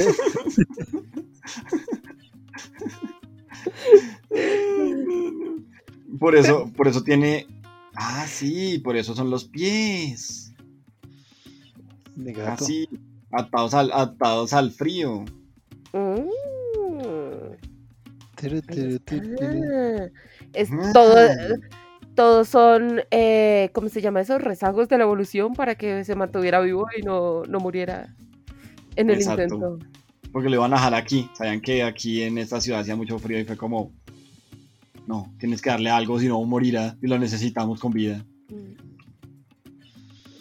[6.20, 7.48] Por eso, por eso tiene.
[7.96, 10.54] Ah, sí, por eso son los pies.
[12.16, 12.64] De gato.
[12.64, 12.88] Así,
[13.32, 15.26] atados al, atados al frío.
[15.94, 16.30] Mm.
[20.54, 20.92] Es Ah.
[20.94, 21.16] todo,
[22.16, 24.38] todos son, eh, ¿cómo se llama eso?
[24.38, 28.16] Rezagos de la evolución para que se mantuviera vivo y no, no muriera
[28.96, 29.44] en el Exacto.
[29.44, 29.80] intento.
[30.32, 31.30] Porque lo iban a dejar aquí.
[31.34, 33.92] Sabían que aquí en esta ciudad hacía mucho frío y fue como.
[35.08, 38.24] No, tienes que darle algo, si no morirá y lo necesitamos con vida.
[38.50, 38.89] Mm.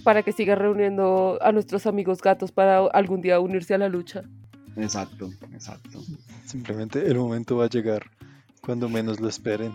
[0.08, 4.22] Para que siga reuniendo a nuestros amigos gatos para algún día unirse a la lucha.
[4.78, 6.00] Exacto, exacto.
[6.46, 8.04] Simplemente el momento va a llegar
[8.62, 9.74] cuando menos lo esperen.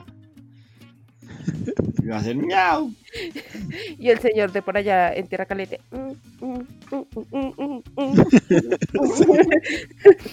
[2.02, 2.92] Y va a ser miau.
[4.00, 5.80] Y el señor de por allá en Tierra Caliente.
[5.92, 8.24] mm, mm, mm.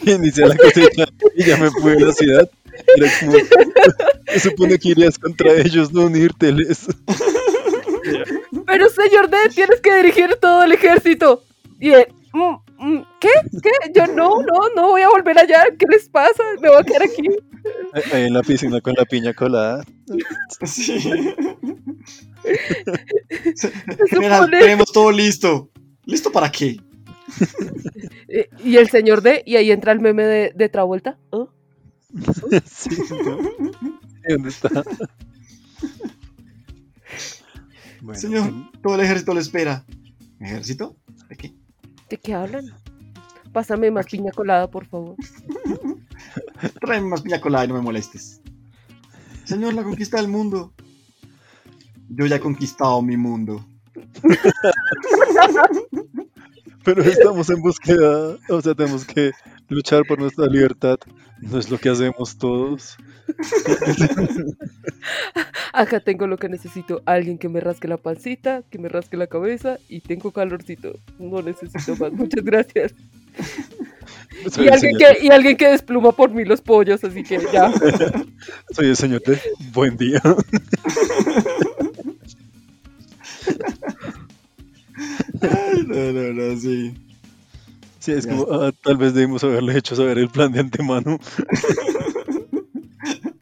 [0.09, 1.05] Inicia la cosecha
[1.37, 2.51] y ya me fui a la ciudad.
[2.97, 3.33] Era como,
[4.29, 6.87] se supone que irías contra ellos, no unírteles.
[8.67, 11.43] Pero señor D, tienes que dirigir todo el ejército.
[11.79, 13.29] Y él, "Mm, mm, ¿qué?
[13.63, 13.71] ¿Qué?
[13.95, 15.65] Yo no, no, no voy a volver allá.
[15.79, 16.43] ¿Qué les pasa?
[16.61, 17.23] Me voy a quedar aquí.
[18.13, 19.85] Ahí en la piscina con la piña colada.
[20.65, 20.99] Sí.
[24.11, 25.71] General, supone- tenemos todo listo.
[26.07, 26.79] ¿Listo para qué?
[28.65, 31.19] Y el señor D, y ahí entra el meme de, de Travolta.
[31.33, 31.47] ¿Ah?
[32.67, 32.91] Sí,
[33.25, 33.39] ¿no?
[34.29, 34.69] ¿Dónde está?
[38.11, 38.53] Bueno, Señor,
[38.83, 39.85] todo el ejército lo espera.
[40.41, 40.97] ¿Ejército?
[41.29, 41.55] ¿De qué?
[42.09, 42.65] ¿De qué hablan?
[43.53, 45.15] Pásame más piña colada, por favor.
[46.81, 48.43] Tráeme más piña colada y no me molestes.
[49.45, 50.73] Señor, la conquista del mundo.
[52.09, 53.65] Yo ya he conquistado mi mundo.
[56.85, 59.31] Pero estamos en búsqueda, o sea, tenemos que
[59.69, 60.99] luchar por nuestra libertad.
[61.39, 62.97] No es lo que hacemos todos.
[65.73, 67.03] Acá tengo lo que necesito.
[67.07, 70.99] Alguien que me rasque la pancita, que me rasque la cabeza y tengo calorcito.
[71.19, 72.13] No necesito más.
[72.13, 72.95] Muchas gracias.
[74.51, 77.73] Soy Y alguien, que, y alguien que despluma por mí los pollos, así que ya.
[78.71, 79.39] soy el señor de
[79.73, 80.21] buen día.
[85.43, 86.95] Ay, no, no, no, sí.
[87.99, 91.19] Sí, es Ya como, ah, tal vez debimos haberle hecho saber el plan de antemano.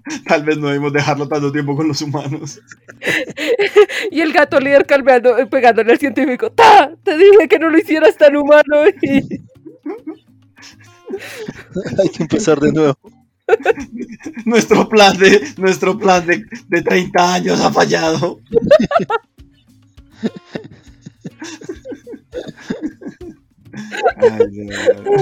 [0.26, 2.60] Tal vez no debimos dejarlo tanto tiempo con los humanos.
[4.10, 6.50] Y el gato líder calmeando, eh, pegándole al científico.
[6.50, 6.90] ¡Ta!
[7.02, 8.86] Te dije que no lo hicieras tan humano.
[9.02, 9.40] Y-
[12.00, 12.98] Hay que empezar de nuevo.
[14.44, 18.40] Nuestro plan de, nuestro plan de, de 30 años ha fallado.
[24.16, 25.12] Ay, no, no.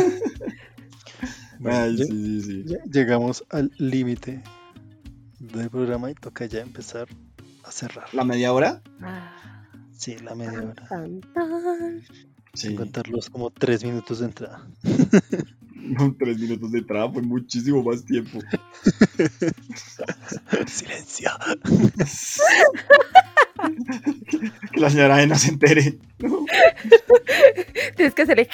[1.58, 2.64] Bueno, Ay, lle- sí, sí, sí.
[2.66, 4.42] ya llegamos al límite
[5.56, 7.08] del programa y toca ya empezar
[7.64, 8.12] a cerrar.
[8.14, 8.82] ¿La media hora?
[9.00, 9.64] Ah,
[9.96, 10.86] Sí, la media hora.
[10.88, 12.02] tan, tan.
[12.54, 12.68] Sí.
[12.68, 14.66] Sin contar los como tres minutos de entrada.
[15.88, 18.40] No, tres minutos de entrada fue muchísimo más tiempo.
[20.66, 21.30] Silencio.
[24.72, 25.96] Que la señora no se entere.
[27.96, 28.48] Tienes que hacerle.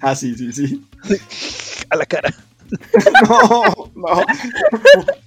[0.00, 0.86] Ah, sí, sí, sí.
[1.90, 2.32] A la cara.
[3.28, 4.22] No, no.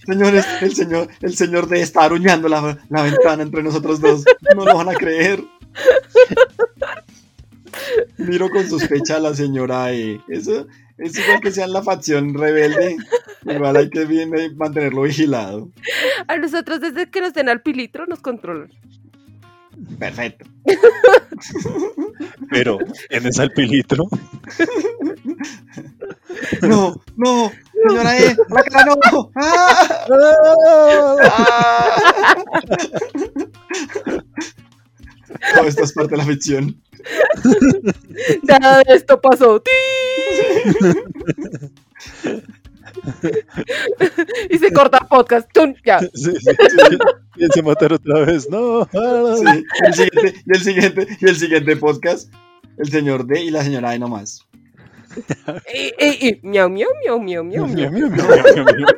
[0.05, 4.23] Señores, el señor, el señor de está aruñando la, la ventana entre nosotros dos.
[4.55, 5.43] No lo van a creer.
[8.17, 10.21] Miro con sospecha a la señora E.
[10.27, 10.67] Eso
[10.97, 12.97] es igual que sea la facción rebelde.
[13.45, 15.69] Igual hay que bien, eh, mantenerlo vigilado.
[16.27, 18.69] A nosotros, desde que nos den al pilitro, nos controlan.
[19.99, 20.45] Perfecto.
[22.49, 22.77] Pero,
[23.09, 24.07] ¿tienes al pilitro?
[26.61, 27.51] No, no,
[27.87, 29.31] señora E, la cara no.
[29.35, 30.05] ¡Ah!
[31.21, 32.35] ¡Ah!
[35.55, 36.81] Todo esto es parte de la ficción.
[38.43, 39.61] Nada de esto pasó.
[39.61, 39.71] ¡Ti!
[44.49, 45.49] y se corta el podcast.
[45.53, 45.73] ¡Tum!
[45.85, 45.99] Ya.
[45.99, 46.97] Sí, sí, sí.
[47.35, 48.49] Piensa matar otra vez.
[48.49, 48.87] No.
[48.91, 52.31] Sí, y el siguiente, y el siguiente, y el siguiente podcast,
[52.77, 54.45] el señor D y la señora E nomás.
[55.73, 57.91] Y, y, y, miau, miau, miau, miau, miau, Miau, miau.
[57.91, 58.89] miau, miau, miau, miau, miau.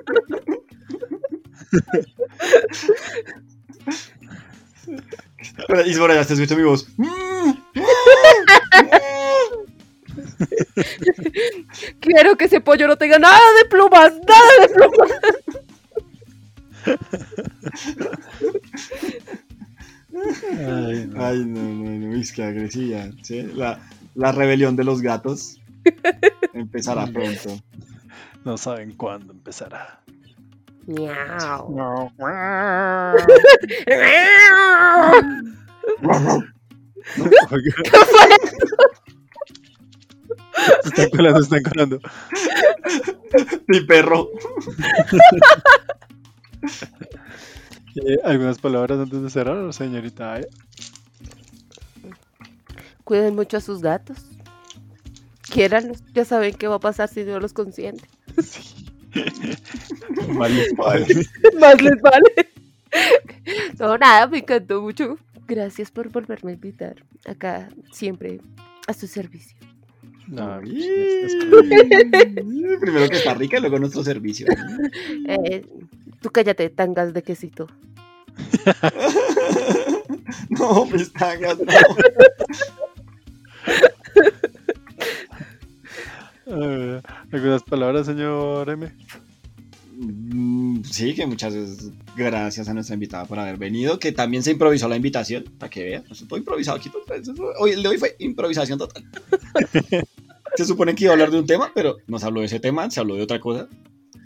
[5.85, 6.87] Y por allá se escucha mi voz.
[11.99, 15.11] Quiero que ese pollo no tenga nada de plumas, nada de plumas.
[20.59, 21.25] Ay, no.
[21.25, 23.09] Ay, no, no, no, es que agresiva.
[23.23, 23.43] ¿sí?
[23.53, 23.79] La,
[24.13, 25.59] la rebelión de los gatos
[26.53, 27.57] empezará pronto.
[28.43, 30.01] No saben cuándo empezará.
[30.85, 32.11] Miau.
[40.83, 41.99] Se están colando, se están colando.
[43.67, 44.29] Mi perro.
[47.95, 50.41] Eh, ¿Algunas palabras antes de cerrar, señorita?
[53.03, 54.34] Cuiden mucho a sus gatos.
[55.51, 55.99] Quiéranlos.
[56.13, 58.09] Ya saben qué va a pasar si no los consienten.
[58.41, 58.85] Sí.
[60.29, 61.05] Más les vale.
[61.59, 62.49] Más les vale.
[63.79, 65.17] No, nada, me encantó mucho.
[65.47, 66.95] Gracias por volverme a invitar.
[67.25, 68.39] Acá siempre
[68.87, 69.57] a su servicio.
[70.27, 70.83] No, Uy.
[70.83, 71.45] es- es-
[72.81, 74.47] Primero que está rica y luego nuestro servicio.
[75.27, 75.63] Eh,
[76.21, 77.67] tú cállate, tangas de quesito.
[80.49, 81.65] no, mis tangas, no.
[87.31, 88.91] ¿Algunas palabras, señor M?
[89.97, 91.53] Mm, Sí, que muchas
[92.15, 95.83] gracias a nuestra invitada por haber venido, que también se improvisó la invitación, para que
[95.83, 96.03] vean.
[96.09, 96.89] Eso todo improvisado aquí.
[96.89, 97.21] fue-
[97.59, 99.03] Hoy, el de hoy fue improvisación total.
[100.55, 102.59] se supone que iba a hablar de un tema, pero no se habló de ese
[102.59, 103.67] tema, se habló de otra cosa.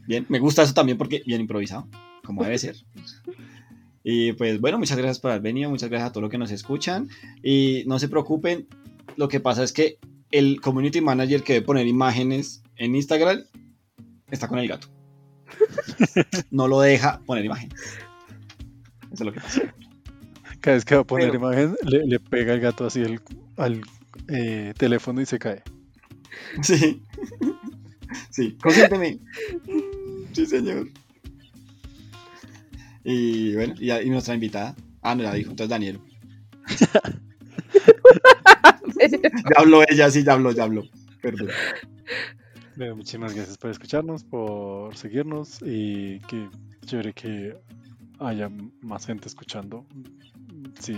[0.07, 1.87] Bien, me gusta eso también porque bien improvisado,
[2.23, 2.75] como debe ser.
[4.03, 6.51] Y pues bueno, muchas gracias por haber venido, muchas gracias a todos los que nos
[6.51, 7.09] escuchan.
[7.43, 8.67] Y no se preocupen,
[9.17, 9.97] lo que pasa es que
[10.31, 13.43] el community manager que debe poner imágenes en Instagram
[14.31, 14.87] está con el gato.
[16.51, 17.73] No lo deja poner imágenes.
[19.11, 19.61] Eso es lo que pasa.
[20.61, 23.19] Cada vez que va a poner Pero- imagen, le, le pega el gato así el-
[23.57, 23.81] al
[24.27, 25.63] eh, teléfono y se cae.
[26.61, 27.01] Sí.
[28.29, 29.19] Sí, consiénteme.
[30.33, 30.87] Sí, señor.
[33.03, 34.75] Y bueno, y, y nuestra invitada.
[35.01, 35.99] Ah, no, ya dijo, entonces Daniel.
[39.11, 40.83] Ya habló ella, sí, ya habló, ya habló.
[41.21, 41.49] Perdón.
[42.75, 46.49] Bueno, muchísimas gracias por escucharnos, por seguirnos y que
[46.85, 47.57] chévere que
[48.19, 48.49] haya
[48.81, 49.85] más gente escuchando.
[50.79, 50.95] Sí.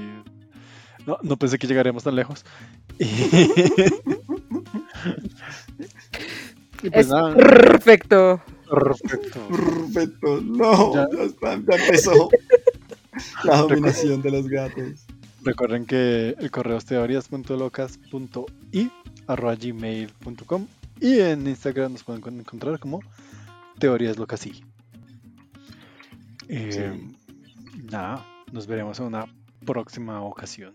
[1.07, 2.45] No, no pensé que llegaríamos tan lejos.
[2.99, 3.05] Y,
[6.83, 8.41] y pues Es nada, perfecto.
[8.69, 9.47] perfecto.
[9.49, 10.41] Perfecto.
[10.41, 11.07] No, Ya.
[11.11, 12.29] ya, está, ya empezó
[13.43, 15.05] la dominación de los gatos.
[15.43, 18.91] Recuerden que el correo es teorías.locas.i
[19.27, 20.67] arroba gmail.com
[20.99, 22.99] y en Instagram nos pueden encontrar como
[23.79, 24.63] teorías locas y.
[26.47, 26.99] Eh,
[27.89, 29.25] Nada, nos veremos en una
[29.65, 30.73] próxima ocasión.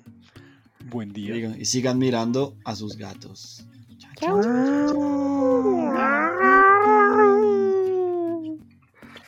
[0.90, 1.36] Buen día.
[1.36, 3.64] Y sigan mirando a sus gatos.
[4.16, 4.40] Chao.